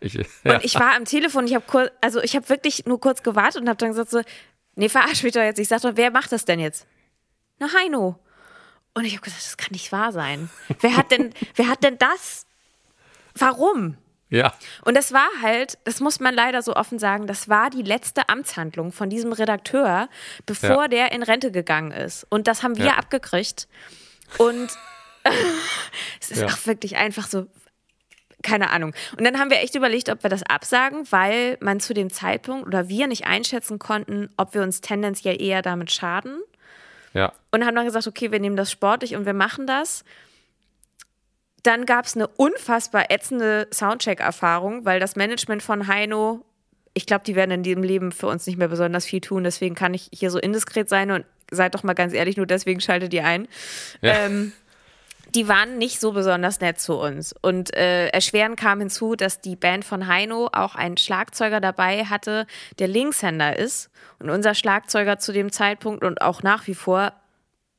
[0.00, 0.58] Ich, Und ja.
[0.60, 3.68] ich war am Telefon, ich habe kurz, also ich habe wirklich nur kurz gewartet und
[3.68, 4.22] habe dann gesagt so,
[4.74, 5.60] nee, verarsch mich doch jetzt.
[5.60, 6.84] Ich sag doch, wer macht das denn jetzt?
[7.60, 8.18] Na, Heino.
[8.94, 10.50] Und ich habe gesagt, das kann nicht wahr sein.
[10.80, 12.44] Wer hat denn, wer hat denn das?
[13.36, 13.96] Warum?
[14.30, 14.52] Ja.
[14.84, 18.28] Und das war halt, das muss man leider so offen sagen, das war die letzte
[18.28, 20.08] Amtshandlung von diesem Redakteur,
[20.46, 20.88] bevor Ja.
[20.88, 22.26] der in Rente gegangen ist.
[22.28, 22.94] Und das haben wir Ja.
[22.98, 23.68] abgekriegt.
[24.38, 24.68] Und
[26.20, 26.46] es ist Ja.
[26.46, 27.46] auch wirklich einfach so,
[28.42, 28.94] keine Ahnung.
[29.16, 32.66] Und dann haben wir echt überlegt, ob wir das absagen, weil man zu dem Zeitpunkt
[32.66, 36.40] oder wir nicht einschätzen konnten, ob wir uns tendenziell eher damit schaden.
[37.14, 37.32] Ja.
[37.50, 40.04] Und haben dann gesagt, okay, wir nehmen das sportlich und wir machen das.
[41.62, 46.44] Dann gab es eine unfassbar ätzende Soundcheck-Erfahrung, weil das Management von Heino,
[46.94, 49.44] ich glaube, die werden in diesem Leben für uns nicht mehr besonders viel tun.
[49.44, 52.80] Deswegen kann ich hier so indiskret sein und seid doch mal ganz ehrlich, nur deswegen
[52.80, 53.48] schaltet ihr ein.
[54.02, 54.14] Ja.
[54.26, 54.52] Ähm,
[55.34, 57.34] die waren nicht so besonders nett zu uns.
[57.42, 62.46] Und äh, erschwerend kam hinzu, dass die Band von Heino auch einen Schlagzeuger dabei hatte,
[62.78, 63.90] der Linkshänder ist.
[64.18, 67.12] Und unser Schlagzeuger zu dem Zeitpunkt und auch nach wie vor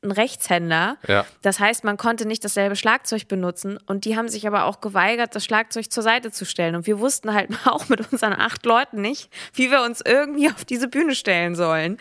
[0.01, 0.97] ein Rechtshänder.
[1.07, 1.25] Ja.
[1.41, 3.77] Das heißt, man konnte nicht dasselbe Schlagzeug benutzen.
[3.85, 6.75] Und die haben sich aber auch geweigert, das Schlagzeug zur Seite zu stellen.
[6.75, 10.65] Und wir wussten halt auch mit unseren acht Leuten nicht, wie wir uns irgendwie auf
[10.65, 11.97] diese Bühne stellen sollen.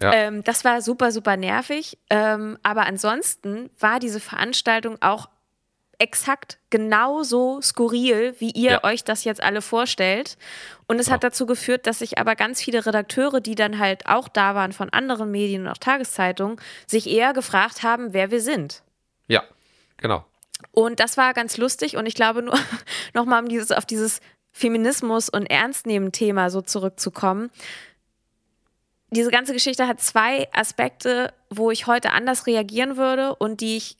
[0.00, 0.12] Ja.
[0.12, 1.98] Ähm, das war super, super nervig.
[2.10, 5.28] Ähm, aber ansonsten war diese Veranstaltung auch
[6.02, 8.84] exakt genauso skurril, wie ihr Ja.
[8.84, 10.36] euch das jetzt alle vorstellt.
[10.88, 11.30] Und es hat Ja.
[11.30, 14.90] dazu geführt, dass sich aber ganz viele Redakteure, die dann halt auch da waren von
[14.90, 18.82] anderen Medien und auch Tageszeitungen, sich eher gefragt haben, wer wir sind.
[19.28, 19.44] Ja.
[19.98, 20.24] Genau.
[20.72, 22.54] Und das war ganz lustig und ich glaube nur
[23.14, 27.50] nochmal um dieses, auf dieses Feminismus und Ernstnehmen-Thema so zurückzukommen.
[29.10, 33.96] Diese ganze Geschichte hat zwei Aspekte, wo ich heute anders reagieren würde und die ich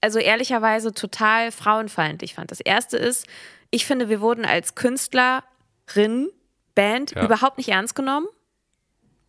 [0.00, 2.50] also ehrlicherweise total frauenfeindlich fand.
[2.50, 3.26] Das erste ist,
[3.70, 6.30] ich finde, wir wurden als Künstlerin,
[6.74, 7.24] Band Ja.
[7.24, 8.26] überhaupt nicht ernst genommen.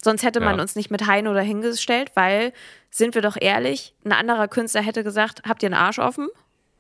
[0.02, 0.62] Sonst hätte man Ja.
[0.62, 2.54] uns nicht mit Heino dahingestellt, weil,
[2.90, 6.30] sind wir doch ehrlich, ein anderer Künstler hätte gesagt, habt ihr einen Arsch offen?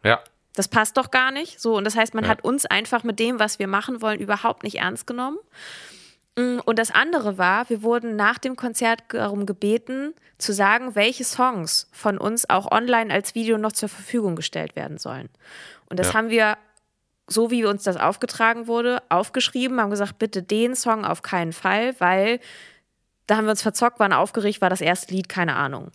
[0.03, 0.19] Ja.
[0.55, 1.59] Das passt doch gar nicht.
[1.59, 2.29] So, und das heißt, man Ja.
[2.29, 5.37] hat uns einfach mit dem, was wir machen wollen, überhaupt nicht ernst genommen.
[6.39, 11.23] Mm, Und das andere war, wir wurden nach dem Konzert darum gebeten, zu sagen, welche
[11.25, 15.29] Songs von uns auch online als Video noch zur Verfügung gestellt werden sollen.
[15.89, 16.13] Und das Ja.
[16.15, 16.57] haben wir,
[17.27, 21.93] so wie uns das aufgetragen wurde, aufgeschrieben, haben gesagt, bitte den Song auf keinen Fall,
[21.99, 22.39] weil
[23.27, 25.91] da haben wir uns verzockt, waren aufgeregt, war das erste Lied, keine Ahnung.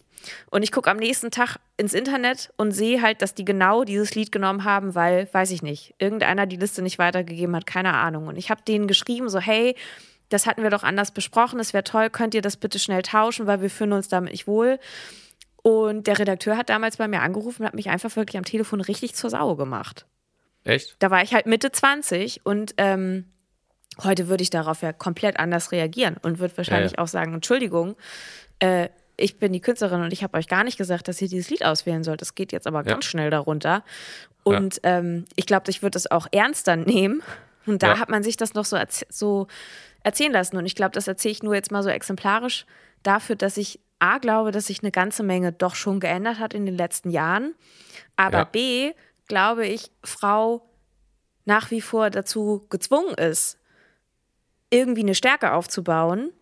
[0.50, 4.14] Und ich gucke am nächsten Tag ins Internet und sehe halt, dass die genau dieses
[4.14, 8.28] Lied genommen haben, weil, weiß ich nicht, irgendeiner die Liste nicht weitergegeben hat, keine Ahnung.
[8.28, 9.74] Und ich habe denen geschrieben, so, hey,
[10.30, 13.46] das hatten wir doch anders besprochen, es wäre toll, könnt ihr das bitte schnell tauschen,
[13.46, 14.78] weil wir fühlen uns damit nicht wohl.
[15.62, 18.80] Und der Redakteur hat damals bei mir angerufen und hat mich einfach wirklich am Telefon
[18.80, 20.06] richtig zur Sau gemacht.
[20.64, 20.96] Echt?
[20.98, 23.24] Da war ich halt Mitte 20 und ähm,
[24.02, 27.96] heute würde ich darauf ja komplett anders reagieren und würde wahrscheinlich Ja, auch sagen, Entschuldigung,
[28.58, 31.48] äh, ich bin die Künstlerin und ich habe euch gar nicht gesagt, dass ihr dieses
[31.48, 32.20] Lied auswählen sollt.
[32.20, 32.94] Das geht jetzt aber Ja.
[32.94, 33.84] ganz schnell darunter.
[34.42, 37.22] Und ähm, ich glaube, ich würde es auch ernster nehmen.
[37.66, 37.98] Und da Ja.
[38.00, 38.76] hat man sich das noch so,
[39.08, 39.46] so
[40.04, 40.56] erzählen lassen.
[40.56, 42.66] Und ich glaube, das erzähle ich nur jetzt mal so exemplarisch
[43.02, 46.66] dafür, dass ich A, glaube, dass sich eine ganze Menge doch schon geändert hat in
[46.66, 47.54] den letzten Jahren.
[48.16, 48.44] Aber Ja.
[48.44, 48.92] B,
[49.26, 50.68] glaube ich, Frau
[51.46, 53.58] nach wie vor dazu gezwungen ist,
[54.70, 56.32] irgendwie eine Stärke aufzubauen,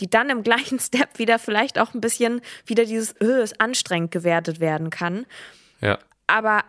[0.00, 4.10] die dann im gleichen Step wieder vielleicht auch ein bisschen wieder dieses, öh, ist anstrengend
[4.10, 5.26] gewertet werden kann.
[5.80, 5.98] Ja.
[6.26, 6.64] Aber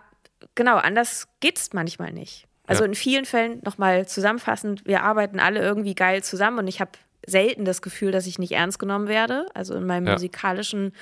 [0.55, 2.47] genau, anders geht es manchmal nicht.
[2.67, 2.87] Also Ja.
[2.89, 6.91] in vielen Fällen nochmal zusammenfassend, wir arbeiten alle irgendwie geil zusammen und ich habe
[7.27, 9.47] selten das Gefühl, dass ich nicht ernst genommen werde.
[9.53, 10.13] Also in meinem Ja.
[10.13, 10.93] musikalischen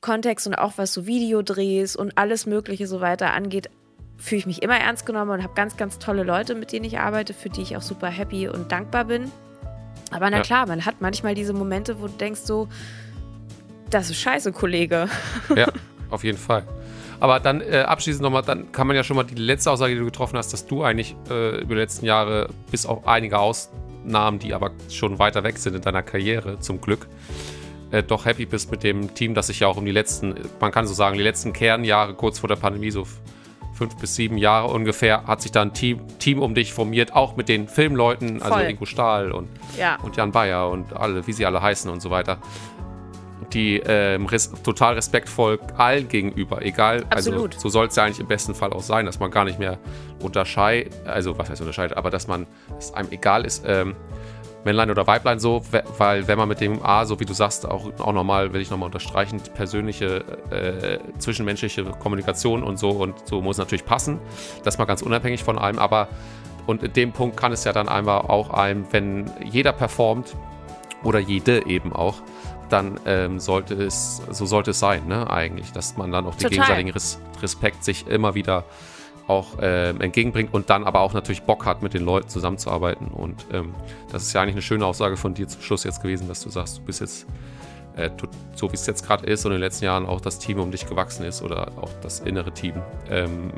[0.00, 3.70] Kontext und auch was so Videodrehs und alles Mögliche so weiter angeht,
[4.18, 6.98] fühle ich mich immer ernst genommen und habe ganz, ganz tolle Leute, mit denen ich
[6.98, 9.30] arbeite, für die ich auch super happy und dankbar bin.
[10.10, 10.42] Aber na Ja.
[10.42, 12.68] klar, man hat manchmal diese Momente, wo du denkst so,
[13.90, 15.08] das ist scheiße, Kollege.
[15.54, 15.66] Ja,
[16.10, 16.62] auf jeden Fall.
[17.20, 19.98] Aber dann äh, abschließend nochmal, dann kann man ja schon mal die letzte Aussage, die
[20.00, 24.38] du getroffen hast, dass du eigentlich äh, über die letzten Jahre, bis auf einige Ausnahmen,
[24.38, 27.06] die aber schon weiter weg sind in deiner Karriere, zum Glück,
[27.90, 30.72] äh, doch happy bist mit dem Team, das sich ja auch um die letzten, man
[30.72, 33.06] kann so sagen, die letzten Kernjahre kurz vor der Pandemie, so
[33.74, 37.36] fünf bis sieben Jahre ungefähr, hat sich da ein Team, Team um dich formiert, auch
[37.36, 38.70] mit den Filmleuten, also Voll.
[38.70, 39.48] Ingo Stahl und
[39.78, 39.96] Ja.
[40.02, 42.38] und Jan Bayer und alle, wie sie alle heißen und so weiter,
[43.52, 47.54] die ähm, res total respektvoll allen gegenüber, egal, Absolut.
[47.54, 49.58] also so soll es ja eigentlich im besten Fall auch sein, dass man gar nicht
[49.58, 49.78] mehr
[50.22, 52.46] unterscheidet, also was heißt unterscheidet, aber dass man,
[52.78, 53.94] es einem egal ist, ähm,
[54.64, 57.66] Männlein oder Weiblein so, we- weil wenn man mit dem A, so wie du sagst,
[57.68, 63.40] auch, auch nochmal, will ich nochmal unterstreichen, persönliche, äh, zwischenmenschliche Kommunikation und so und so
[63.40, 64.18] muss natürlich passen,
[64.64, 66.08] das mal ganz unabhängig von allem, aber
[66.66, 70.34] und in dem Punkt kann es ja dann einmal auch einem, wenn jeder performt
[71.04, 72.16] oder jede eben auch,
[72.68, 76.48] dann ähm, sollte es, so sollte es sein, ne, eigentlich, dass man dann auch den
[76.48, 76.50] Total.
[76.50, 78.64] gegenseitigen Res Respekt sich immer wieder
[79.28, 83.08] auch ähm, entgegenbringt und dann aber auch natürlich Bock hat, mit den Leuten zusammenzuarbeiten.
[83.08, 83.74] Und ähm,
[84.10, 86.50] das ist ja eigentlich eine schöne Aussage von dir zum Schluss jetzt gewesen, dass du
[86.50, 87.26] sagst, du bist jetzt
[87.96, 88.10] äh,
[88.54, 90.70] so wie es jetzt gerade ist und in den letzten Jahren auch das Team um
[90.70, 92.74] dich gewachsen ist oder auch das innere Team,
[93.10, 93.50] ähm,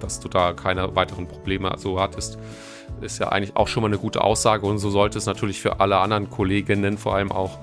[0.00, 2.38] dass du da keine weiteren Probleme so hattest,
[3.00, 5.80] ist ja eigentlich auch schon mal eine gute Aussage und so sollte es natürlich für
[5.80, 7.58] alle anderen Kolleginnen vor allem auch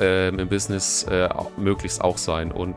[0.00, 2.52] ähm, im Business äh, möglichst auch sein.
[2.52, 2.76] Und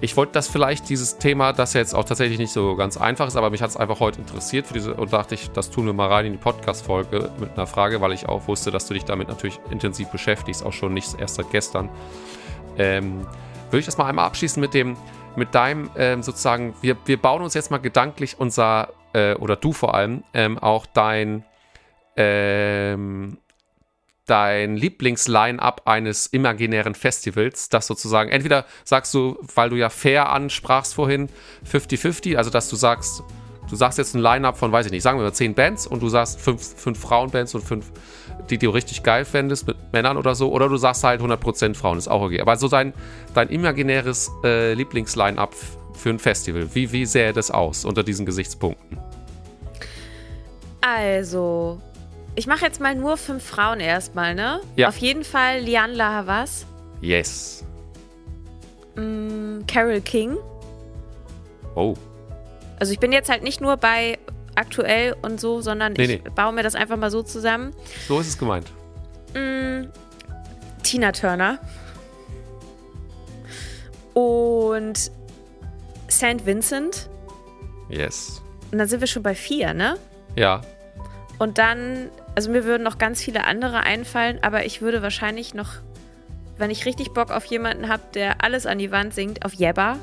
[0.00, 3.36] ich wollte das vielleicht, dieses Thema, das jetzt auch tatsächlich nicht so ganz einfach ist,
[3.36, 5.92] aber mich hat es einfach heute interessiert für diese, und dachte ich, das tun wir
[5.92, 9.04] mal rein in die Podcast-Folge mit einer Frage, weil ich auch wusste, dass du dich
[9.04, 11.88] damit natürlich intensiv beschäftigst, auch schon nicht erst seit gestern.
[12.78, 13.26] Ähm,
[13.70, 14.96] würde ich das mal einmal abschließen mit dem,
[15.36, 19.72] mit deinem ähm, sozusagen, wir, wir bauen uns jetzt mal gedanklich unser, äh, oder du
[19.72, 21.44] vor allem, ähm, auch dein,
[22.16, 23.38] ähm,
[24.26, 30.94] dein Lieblings-Line-Up eines imaginären Festivals, das sozusagen, entweder sagst du, weil du ja fair ansprachst
[30.94, 31.28] vorhin,
[31.70, 33.24] 50-50, also dass du sagst,
[33.68, 36.02] du sagst jetzt ein Line-Up von, weiß ich nicht, sagen wir mal 10 Bands und
[36.02, 37.90] du sagst fünf, fünf Frauenbands und fünf,
[38.48, 41.98] die du richtig geil fändest mit Männern oder so, oder du sagst halt 100% Frauen,
[41.98, 42.40] ist auch okay.
[42.40, 42.92] Aber so dein,
[43.34, 45.54] dein imaginäres äh, Lieblings-Line-Up
[45.94, 48.98] für ein Festival, wie, wie sähe das aus unter diesen Gesichtspunkten?
[50.80, 51.80] Also,
[52.34, 54.60] ich mache jetzt mal nur fünf Frauen erstmal, ne?
[54.76, 54.88] Ja.
[54.88, 56.66] Auf jeden Fall Liane La Havas,
[57.00, 57.64] Yes.
[58.94, 60.36] Carol King.
[61.74, 61.94] Oh,
[62.78, 64.18] Also ich bin jetzt halt nicht nur bei
[64.54, 66.30] aktuell und so, sondern Nee, ich nee.
[66.34, 67.72] baue mir das einfach mal so zusammen.
[68.06, 68.66] so ist es gemeint.
[70.82, 71.58] Tina Turner.
[74.14, 75.10] Und
[76.10, 76.44] St.
[76.44, 77.08] Vincent.
[77.88, 78.42] Yes.
[78.70, 79.96] Und dann sind wir schon bei vier, ne?
[80.36, 80.60] Ja,
[81.42, 85.70] Und dann, also mir würden noch ganz viele andere einfallen, aber ich würde wahrscheinlich noch,
[86.56, 89.98] wenn ich richtig Bock auf jemanden habe, der alles an die Wand singt, auf Jebba.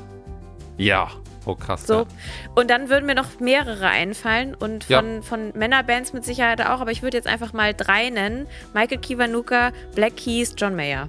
[0.76, 1.08] ja.
[1.46, 1.86] Oh, krass.
[1.86, 2.00] So.
[2.00, 2.06] Ja.
[2.54, 5.00] Und dann würden mir noch mehrere einfallen und Ja.
[5.00, 8.46] von, von Männerbands mit Sicherheit auch, aber ich würde jetzt einfach mal drei nennen.
[8.74, 11.08] Michael Kiwanuka, Black Keys, John Mayer.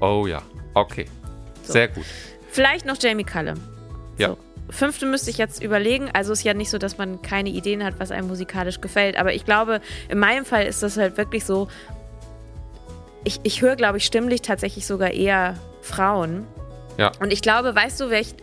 [0.00, 0.42] Oh ja,
[0.74, 1.06] okay.
[1.62, 1.74] So.
[1.74, 2.04] Sehr gut.
[2.48, 3.60] Vielleicht noch Jamie Cullum.
[4.18, 4.30] Ja.
[4.30, 4.38] So.
[4.70, 6.10] Fünfte müsste ich jetzt überlegen.
[6.12, 9.16] Also ist ja nicht so, dass man keine Ideen hat, was einem musikalisch gefällt.
[9.16, 11.68] Aber ich glaube, in meinem Fall ist das halt wirklich so.
[13.24, 16.46] Ich, ich höre, glaube ich, stimmlich tatsächlich sogar eher Frauen.
[16.96, 17.12] Ja.
[17.20, 18.34] Und ich glaube, weißt du, ich,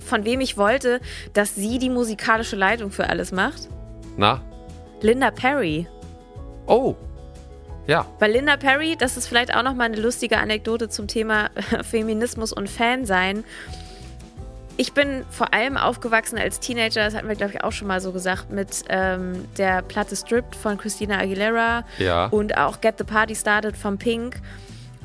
[0.00, 1.00] von wem ich wollte,
[1.32, 3.68] dass sie die musikalische Leitung für alles macht?
[4.16, 4.42] Na?
[5.00, 5.86] Linda Perry.
[6.66, 6.94] Oh.
[7.86, 8.06] Ja.
[8.20, 11.50] Weil Linda Perry, das ist vielleicht auch noch mal eine lustige Anekdote zum Thema
[11.82, 13.44] Feminismus und Fansein.
[14.78, 18.00] Ich bin vor allem aufgewachsen als Teenager, das hatten wir, glaube ich, auch schon mal
[18.00, 22.26] so gesagt, mit ähm, der Platte Stripped von Christina Aguilera Ja.
[22.26, 24.40] und auch Get the Party Started von Pink.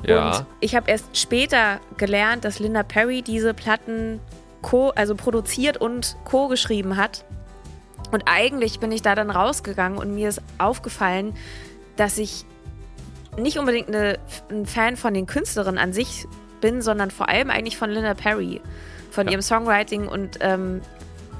[0.04, 0.38] Ja.
[0.38, 4.20] Und ich habe erst später gelernt, dass Linda Perry diese Platten
[4.62, 7.24] co also produziert und co-geschrieben hat.
[8.10, 11.34] Und eigentlich bin ich da dann rausgegangen und mir ist aufgefallen,
[11.96, 12.46] dass ich
[13.36, 14.18] nicht unbedingt eine,
[14.50, 16.26] ein Fan von den Künstlerinnen an sich
[16.60, 18.60] bin, sondern vor allem eigentlich von Linda Perry,
[19.10, 19.32] von Ja.
[19.32, 20.80] ihrem Songwriting und ähm,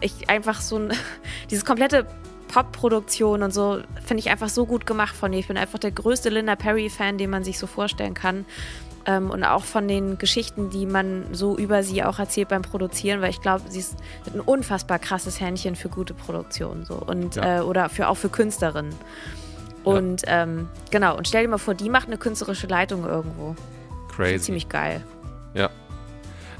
[0.01, 0.93] ich einfach so ein,
[1.51, 2.07] dieses komplette
[2.53, 5.39] Pop-Produktion und so finde ich einfach so gut gemacht von ihr.
[5.39, 8.47] Ich bin einfach der größte Linda Perry-Fan, den man sich so vorstellen kann.
[9.07, 13.21] Ähm, und auch von den Geschichten, die man so über sie auch erzählt beim Produzieren,
[13.21, 13.97] weil ich glaube, sie ist
[14.35, 17.59] ein unfassbar krasses Händchen für gute Produktion so und Ja.
[17.59, 18.95] äh, oder für auch für Künstlerinnen.
[19.85, 23.55] Und ähm, genau, und stell dir mal vor, die macht eine künstlerische Leitung irgendwo.
[24.14, 24.41] Crazy.
[24.47, 25.03] Ziemlich geil.
[25.55, 25.71] Ja.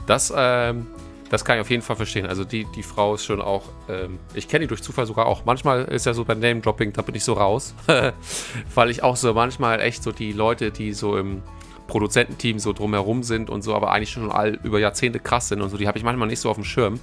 [0.09, 0.87] Das, ähm,
[1.29, 2.27] das kann ich auf jeden Fall verstehen.
[2.27, 5.45] Also die, die Frau ist schon auch, ähm, ich kenne die durch Zufall sogar auch.
[5.45, 7.75] Manchmal ist ja so bei Name-Dropping, da bin ich so raus.
[8.75, 11.43] Weil ich auch so manchmal echt so die Leute, die so im
[11.89, 15.69] Produzententeam so drumherum sind und so, aber eigentlich schon all über Jahrzehnte krass sind und
[15.69, 17.01] so, die habe ich manchmal nicht so auf dem Schirm.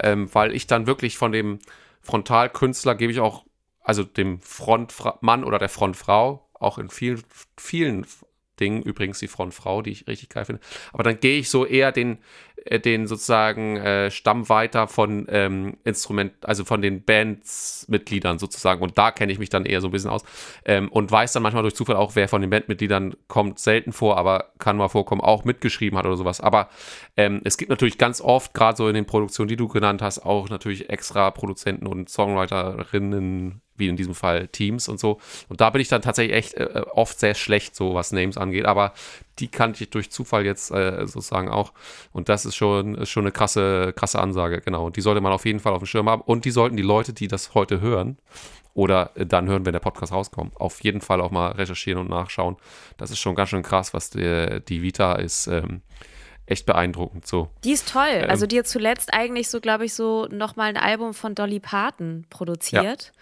[0.00, 1.60] Ähm, weil ich dann wirklich von dem
[2.00, 3.44] Frontalkünstler gebe ich auch,
[3.82, 7.22] also dem Frontmann oder der Frontfrau, auch in vielen,
[7.56, 8.06] vielen
[8.60, 10.60] Dingen, übrigens die Frontfrau, die ich richtig geil finde.
[10.92, 12.18] Aber dann gehe ich so eher den,
[12.64, 18.82] äh, den sozusagen äh, Stamm weiter von ähm, Instrument, also von den Bandsmitgliedern sozusagen.
[18.82, 20.22] Und da kenne ich mich dann eher so ein bisschen aus.
[20.64, 24.18] Ähm, und weiß dann manchmal durch Zufall auch, wer von den Bandmitgliedern kommt selten vor,
[24.18, 26.40] aber kann mal vorkommen, auch mitgeschrieben hat oder sowas.
[26.40, 26.68] Aber
[27.16, 30.20] ähm, es gibt natürlich ganz oft, gerade so in den Produktionen, die du genannt hast,
[30.20, 35.18] auch natürlich extra Produzenten und Songwriterinnen, wie in diesem Fall Teams und so.
[35.48, 38.66] Und da bin ich dann tatsächlich echt äh, oft sehr schlecht, so was Names angeht.
[38.66, 38.92] Aber
[39.40, 41.72] die kannte ich durch Zufall jetzt äh, sozusagen auch.
[42.12, 44.86] Und das ist schon, ist schon eine krasse, krasse Ansage, genau.
[44.86, 46.22] Und die sollte man auf jeden Fall auf dem Schirm haben.
[46.22, 48.18] Und die sollten die Leute, die das heute hören,
[48.74, 50.56] oder äh, dann hören, wenn der Podcast rauskommt.
[50.56, 52.56] Auf jeden Fall auch mal recherchieren und nachschauen.
[52.96, 55.46] Das ist schon ganz schön krass, was die, die Vita ist.
[55.48, 55.82] Ähm,
[56.46, 57.26] echt beeindruckend.
[57.26, 57.48] So.
[57.64, 58.08] Die ist toll.
[58.08, 58.30] Ähm.
[58.30, 62.26] also die hat zuletzt eigentlich so, glaube ich, so nochmal ein Album von Dolly Parton
[62.28, 63.12] produziert.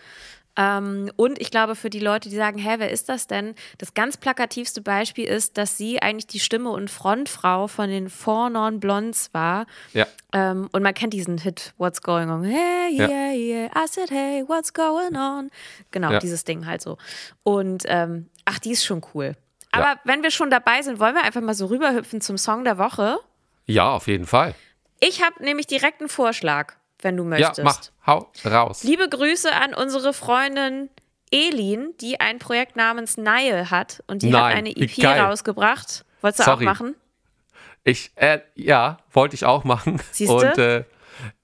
[0.61, 3.55] Ähm, und ich glaube, für die Leute, die sagen, hä, wer ist das denn?
[3.79, 8.51] Das ganz plakativste Beispiel ist, dass sie eigentlich die Stimme und Frontfrau von den Four
[8.51, 9.67] Non Blondes war.
[9.95, 12.43] Ja, Ähm, und man kennt diesen Hit, What's Going On?
[12.45, 13.09] Hey, Ja.
[13.09, 15.51] yeah, yeah, I said, hey, what's going on?
[15.93, 16.19] Genau, Ja.
[16.19, 16.99] dieses Ding halt so.
[17.45, 19.37] Und ähm, ach, die ist schon cool.
[19.71, 20.01] Aber Ja.
[20.05, 23.19] wenn wir schon dabei sind, wollen wir einfach mal so rüberhüpfen zum Song der Woche.
[23.67, 24.55] ja, auf jeden Fall.
[25.01, 27.65] Ich habe nämlich direkt einen Vorschlag, wenn du Ja, möchtest.
[27.65, 28.83] mach, hau raus.
[28.85, 30.89] Liebe Grüße an unsere Freundin
[31.31, 35.21] Elin, die ein Projekt namens Nile hat und die hat Nein, eine wie EP geil.
[35.21, 36.05] rausgebracht.
[36.23, 36.65] Wolltest du Sorry.
[36.65, 36.95] auch machen?
[37.85, 40.01] Ich, äh, ja, wollte ich auch machen.
[40.11, 40.35] Siehste?
[40.35, 40.85] Und äh,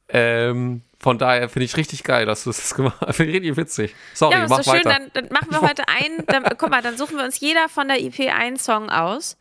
[0.08, 3.16] ähm, von daher finde ich richtig geil, dass du das gemacht hast.
[3.16, 3.94] Finde ich richtig witzig.
[4.14, 4.98] Sorry, Ja, mach ist so schön, weiter.
[4.98, 7.88] dann, dann machen wir heute einen, dann, guck mal, dann suchen wir uns jeder von
[7.88, 9.36] der EP einen Song aus.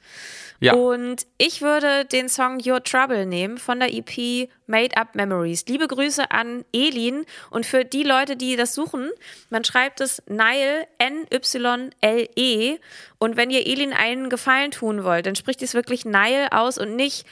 [0.64, 5.66] Ja, Und ich würde den Song Your Trouble nehmen von der EP Made Up Memories.
[5.68, 7.26] Liebe Grüße an Elin.
[7.50, 9.10] Und für die Leute, die das suchen,
[9.50, 12.80] man schreibt es Nile, N-Y-L-E.
[13.18, 16.96] Und wenn ihr Elin einen Gefallen tun wollt, dann spricht es wirklich Nile aus und
[16.96, 17.26] nicht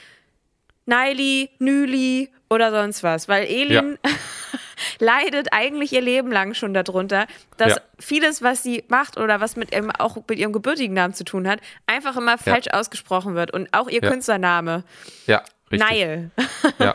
[0.84, 3.28] Nili, Nüli oder sonst was.
[3.28, 3.98] Weil Elin
[4.98, 7.26] leidet eigentlich ihr Leben lang schon darunter,
[7.56, 7.80] dass Ja.
[7.98, 11.48] vieles, was sie macht oder was mit ihrem, auch mit ihrem gebürtigen Namen zu tun
[11.48, 13.52] hat, einfach immer falsch ausgesprochen wird.
[13.52, 14.10] Und auch ihr Ja.
[14.10, 14.84] Künstlername,
[15.26, 15.90] ja, richtig.
[15.90, 16.30] Nile.
[16.78, 16.94] Ja,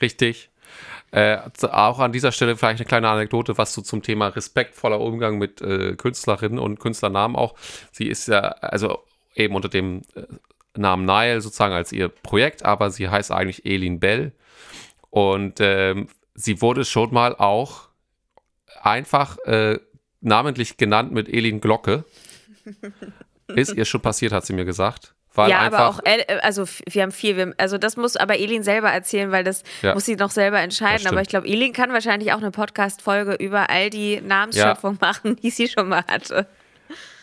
[0.00, 0.50] richtig.
[1.10, 1.38] Äh,
[1.70, 5.60] auch an dieser Stelle vielleicht eine kleine Anekdote, was so zum Thema respektvoller Umgang mit
[5.60, 7.54] äh, Künstlerinnen und Künstlernamen auch.
[7.92, 9.04] Sie ist ja, also
[9.36, 10.22] eben unter dem äh,
[10.76, 14.32] Namen Nile sozusagen als ihr Projekt, aber sie heißt eigentlich Elin Bell.
[15.10, 17.88] Und ähm, sie wurde schon mal auch
[18.82, 19.78] einfach äh,
[20.20, 22.04] namentlich genannt mit Elin Glocke.
[23.48, 25.14] Ist ihr schon passiert, hat sie mir gesagt.
[25.36, 28.62] Weil ja, aber auch, El- äh, also wir haben viel, also das muss aber Elin
[28.62, 29.92] selber erzählen, weil das Ja.
[29.94, 31.06] muss sie noch selber entscheiden.
[31.08, 35.50] Aber ich glaube, Elin kann wahrscheinlich auch eine Podcast-Folge über all die Namensschöpfung machen, die
[35.50, 36.46] sie schon mal hatte.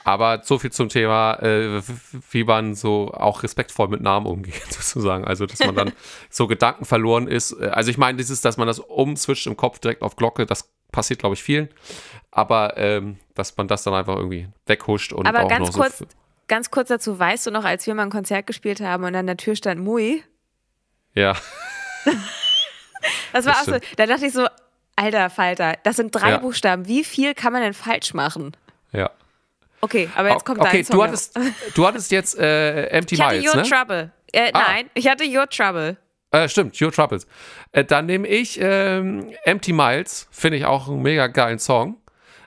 [0.04, 1.82] Aber so viel zum Thema, äh,
[2.32, 5.26] wie man so auch respektvoll mit Namen umgeht, sozusagen.
[5.26, 5.91] Also, dass man dann
[6.30, 7.52] so Gedanken verloren ist.
[7.54, 10.70] Äh, Also, ich meine, dieses, dass man das umswitcht im Kopf direkt auf Glocke, das
[10.91, 11.70] passiert, glaube ich, vielen.
[12.32, 15.99] Aber ähm, dass man das dann einfach irgendwie weghuscht und Aber auch ganz noch kurz,
[15.99, 16.06] so.
[16.47, 19.28] ganz kurz dazu, weißt du noch, als wir mal ein Konzert gespielt haben und an
[19.28, 20.24] der Tür stand Mui?
[21.14, 21.36] Ja,
[23.34, 24.47] Das war Das auch so, da dachte ich so,
[24.95, 26.38] alter Falter, das sind drei Ja.
[26.38, 26.88] Buchstaben.
[26.88, 28.56] Wie viel kann man denn falsch machen?
[28.91, 29.10] ja.
[29.82, 30.95] Okay, aber jetzt kommt okay, dein Song.
[30.97, 31.39] du hattest,
[31.75, 33.67] du hattest jetzt äh, Empty ich hatte Miles, Your ne?
[33.69, 34.11] Trouble.
[34.32, 34.63] Äh, Ah.
[34.67, 35.97] Nein, ich hatte Your Trouble.
[36.32, 37.27] Äh, stimmt, Your Troubles.
[37.73, 41.97] Äh, dann nehme ich ähm, Empty Miles, finde ich auch einen mega geilen Song.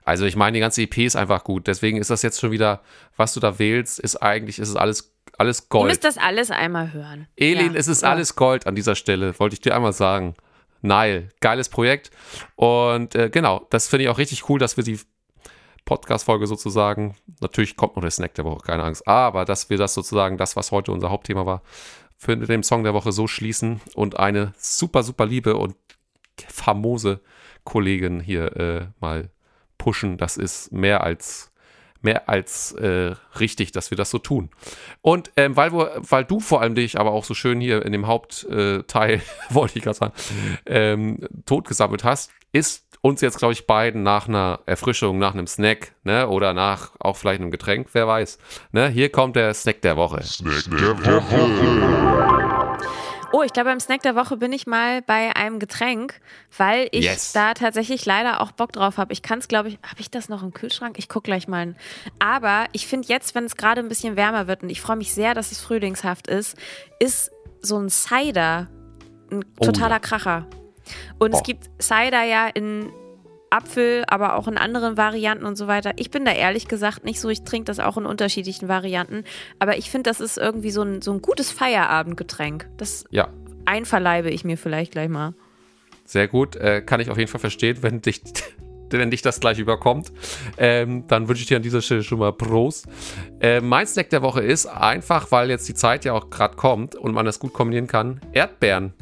[0.06, 1.66] Also ich meine, die ganze EP ist einfach gut.
[1.66, 2.80] Deswegen ist das jetzt schon wieder,
[3.16, 5.88] was du da wählst, ist eigentlich, ist es alles, alles Ihr Gold.
[5.88, 7.26] müsst das alles einmal hören.
[7.36, 7.78] Elin, Ja.
[7.80, 8.10] es ist Ja.
[8.10, 10.34] alles Gold an dieser Stelle, wollte ich dir einmal sagen.
[10.82, 12.10] Nile, geiles Projekt.
[12.56, 15.00] Und äh, genau, das finde ich auch richtig cool, dass wir die
[15.84, 19.94] Podcast-Folge sozusagen, natürlich kommt noch der Snack der Woche, keine Angst, aber dass wir das
[19.94, 21.62] sozusagen, das, was heute unser Hauptthema war,
[22.16, 25.76] für den Song der Woche so schließen und eine super, super liebe und
[26.48, 27.20] famose
[27.64, 29.30] Kollegin hier äh, mal
[29.78, 30.16] pushen.
[30.16, 31.50] Das ist mehr als
[32.04, 34.50] mehr als äh, richtig, dass wir das so tun.
[35.00, 38.06] Und ähm, weil, weil du vor allem dich aber auch so schön hier in dem
[38.06, 40.12] Hauptteil, äh, wollte ich gerade sagen,
[40.66, 45.92] ähm, totgesammelt hast, ist uns jetzt, glaube ich, beiden nach einer Erfrischung, nach einem Snack,
[46.04, 48.38] ne, oder nach auch vielleicht einem Getränk, wer weiß.
[48.72, 50.22] Ne, hier kommt der Snack der Woche.
[53.30, 56.18] Oh, ich glaube, beim Snack der Woche bin ich mal bei einem Getränk,
[56.56, 57.32] weil ich Yes.
[57.32, 59.12] da tatsächlich leider auch Bock drauf habe.
[59.12, 60.96] Ich kann es, glaube ich, habe ich das noch im Kühlschrank?
[60.98, 61.74] Ich gucke gleich mal.
[62.18, 65.12] Aber ich finde jetzt, wenn es gerade ein bisschen wärmer wird und ich freue mich
[65.12, 66.56] sehr, dass es frühlingshaft ist,
[67.00, 67.30] ist
[67.60, 68.68] so ein Cider
[69.30, 69.98] ein Oh totaler ja.
[69.98, 70.46] Kracher.
[71.18, 71.42] Und es Oh.
[71.42, 72.90] gibt Cider ja in
[73.50, 75.92] Apfel, aber auch in anderen Varianten und so weiter.
[75.96, 77.28] Ich bin da ehrlich gesagt nicht so.
[77.28, 79.22] Ich trinke das auch in unterschiedlichen Varianten.
[79.60, 82.68] Aber ich finde, das ist irgendwie so ein, so ein gutes Feierabendgetränk.
[82.78, 83.28] Das Ja,
[83.64, 85.34] einverleibe ich mir vielleicht gleich mal.
[86.04, 88.22] Sehr gut, äh, kann ich auf jeden Fall verstehen, wenn dich,
[88.90, 90.10] wenn dich das gleich überkommt.
[90.58, 92.86] Ähm, dann wünsche ich dir an dieser Stelle schon mal Prost.
[93.40, 96.96] Äh, mein Snack der Woche ist einfach, weil jetzt die Zeit ja auch gerade kommt
[96.96, 98.92] und man das gut kombinieren kann, Erdbeeren.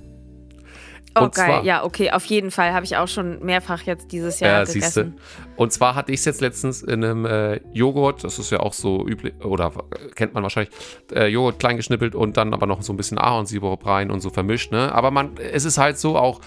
[1.14, 1.46] Oh, Und geil.
[1.46, 2.72] zwar- ja, okay, auf jeden Fall.
[2.72, 5.02] Habe ich auch schon mehrfach jetzt dieses Jahr Ja, siehst du.
[5.04, 5.20] gegessen.
[5.56, 8.72] Und zwar hatte ich es jetzt letztens in einem äh, Joghurt, das ist ja auch
[8.72, 10.72] so üblich, oder äh, kennt man wahrscheinlich,
[11.14, 14.30] äh, Joghurt klein geschnippelt und dann aber noch so ein bisschen Ahornsirup rein und so
[14.30, 14.94] vermischt, ne?
[14.94, 16.40] Aber man, es ist halt so auch,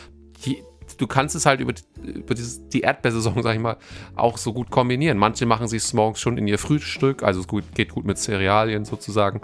[0.46, 0.64] die,
[0.98, 3.78] du kannst es halt über, über dieses, die Erdbeersaison, sag ich mal,
[4.16, 5.18] auch so gut kombinieren.
[5.18, 8.86] Manche machen sich morgens schon in ihr Frühstück, also es gut, geht gut mit Cerealien
[8.86, 9.42] sozusagen.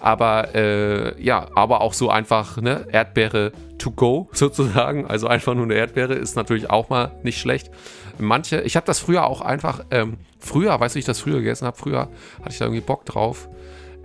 [0.00, 5.06] Aber äh, ja, aber auch so einfach, ne, Erdbeere to go sozusagen.
[5.06, 7.70] Also einfach nur eine Erdbeere ist natürlich auch mal nicht schlecht.
[8.18, 11.38] Manche, ich habe das früher auch einfach, ähm, früher, weißt du, wie ich das früher
[11.38, 12.08] gegessen habe, früher
[12.40, 13.48] hatte ich da irgendwie Bock drauf.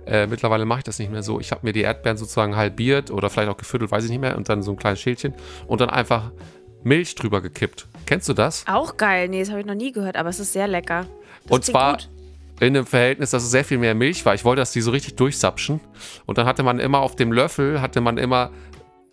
[0.06, 1.40] Äh, mittlerweile mache ich das nicht mehr so.
[1.40, 4.36] Ich habe mir die Erdbeeren sozusagen halbiert oder vielleicht auch geviertelt, weiß ich nicht mehr,
[4.36, 5.34] und dann so ein kleines Schälchen
[5.66, 6.30] und dann einfach
[6.84, 7.86] Milch drüber gekippt.
[8.06, 8.64] Kennst du das?
[8.68, 9.28] Auch geil.
[9.28, 11.06] Nee, das habe ich noch nie gehört, aber es ist sehr lecker.
[11.44, 12.08] Das und zwar gut.
[12.60, 14.34] in einem Verhältnis, dass es sehr viel mehr Milch war.
[14.34, 15.80] Ich wollte, dass die so richtig durchsapschen.
[16.26, 18.50] Und dann hatte man immer auf dem Löffel, hatte man immer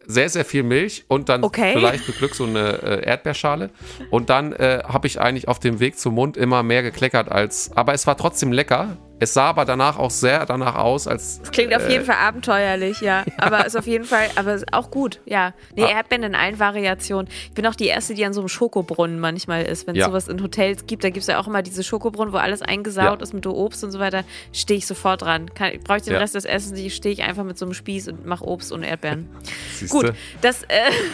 [0.05, 1.73] sehr, sehr viel Milch und dann Okay.
[1.73, 3.69] vielleicht mit Glück so eine äh, Erdbeerschale.
[4.09, 7.71] Und dann äh, habe ich eigentlich auf dem Weg zum Mund immer mehr gekleckert als.
[7.75, 8.97] Aber es war trotzdem lecker.
[9.21, 11.39] Es sah aber danach auch sehr danach aus, als.
[11.39, 13.23] Das klingt auf äh, jeden Fall abenteuerlich, ja.
[13.37, 15.53] Aber ist auf jeden Fall, aber ist auch gut, ja.
[15.75, 15.89] Nee, Ah.
[15.97, 17.31] Erdbeeren in allen Variationen.
[17.45, 19.85] Ich bin auch die Erste, die an so einem Schokobrunnen manchmal ist.
[19.87, 20.07] Wenn es Ja.
[20.07, 23.19] sowas in Hotels gibt, da gibt es ja auch immer diese Schokobrunnen, wo alles eingesaut
[23.19, 23.23] Ja.
[23.23, 24.23] ist mit Obst und so weiter.
[24.53, 25.53] Stehe ich sofort dran.
[25.53, 26.19] Kann, brauche ich den Ja.
[26.19, 28.81] Rest des Essens nicht, stehe ich einfach mit so einem Spieß und mache Obst und
[28.81, 29.29] Erdbeeren.
[29.75, 29.95] siehste?
[29.95, 30.67] Gut, das äh,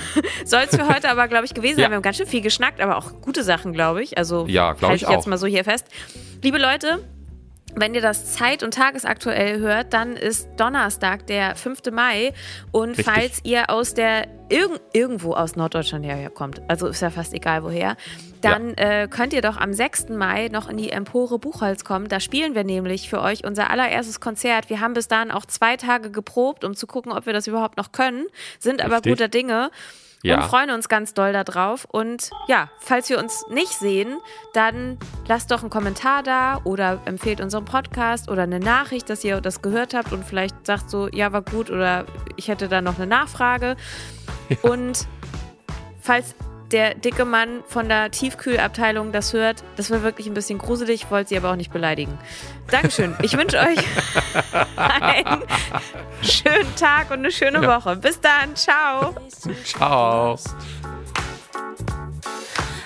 [0.45, 1.83] soll es für heute aber, glaube ich, gewesen sein.
[1.83, 1.89] Ja.
[1.89, 4.17] Wir haben ganz schön viel geschnackt, aber auch gute Sachen, glaube ich.
[4.17, 5.85] Also Ja, halte ich ich jetzt mal so hier fest.
[6.41, 6.99] Liebe Leute,
[7.75, 11.91] wenn ihr das zeit- und tagesaktuell hört, dann ist Donnerstag, der 5.
[11.91, 12.33] Mai.
[12.71, 13.05] Und Richtig.
[13.05, 17.97] falls ihr aus der irg irgendwo aus Norddeutschland herkommt, also ist ja fast egal woher,
[18.41, 20.09] dann äh, könnt ihr doch am 6.
[20.09, 22.07] Mai noch in die Empore Buchholz kommen.
[22.07, 24.69] Da spielen wir nämlich für euch unser allererstes Konzert.
[24.69, 27.77] Wir haben bis dahin auch zwei Tage geprobt, um zu gucken, ob wir das überhaupt
[27.77, 28.25] noch können,
[28.59, 29.13] sind aber Richtig.
[29.13, 29.69] guter Dinge.
[30.23, 30.37] Ja.
[30.37, 31.85] Und freuen uns ganz doll darauf.
[31.85, 34.19] Und ja, falls wir uns nicht sehen,
[34.53, 34.97] dann
[35.27, 39.61] lasst doch einen Kommentar da oder empfehlt unseren Podcast oder eine Nachricht, dass ihr das
[39.61, 42.05] gehört habt und vielleicht sagt so, ja, war gut oder
[42.35, 43.75] ich hätte da noch eine Nachfrage.
[44.61, 45.07] Und
[46.01, 46.35] falls
[46.71, 51.29] der dicke Mann von der Tiefkühlabteilung das hört, das war wirklich ein bisschen gruselig, wollte
[51.29, 52.17] sie aber auch nicht beleidigen.
[52.69, 53.15] Dankeschön.
[53.21, 53.79] Ich wünsche euch
[54.75, 55.43] einen
[56.21, 57.77] schönen Tag und eine schöne Ja.
[57.77, 57.95] Woche.
[57.95, 58.55] Bis dann.
[58.55, 59.15] Ciao.
[59.63, 60.37] Ciao.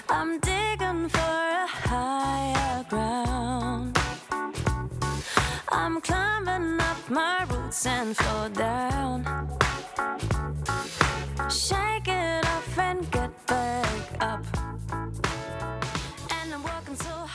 [0.07, 3.97] I'm digging for a higher ground.
[5.71, 9.25] I'm climbing up my roots and fall down.
[11.49, 13.85] Shake it off and get back
[14.21, 14.45] up.
[16.31, 17.25] And I'm working so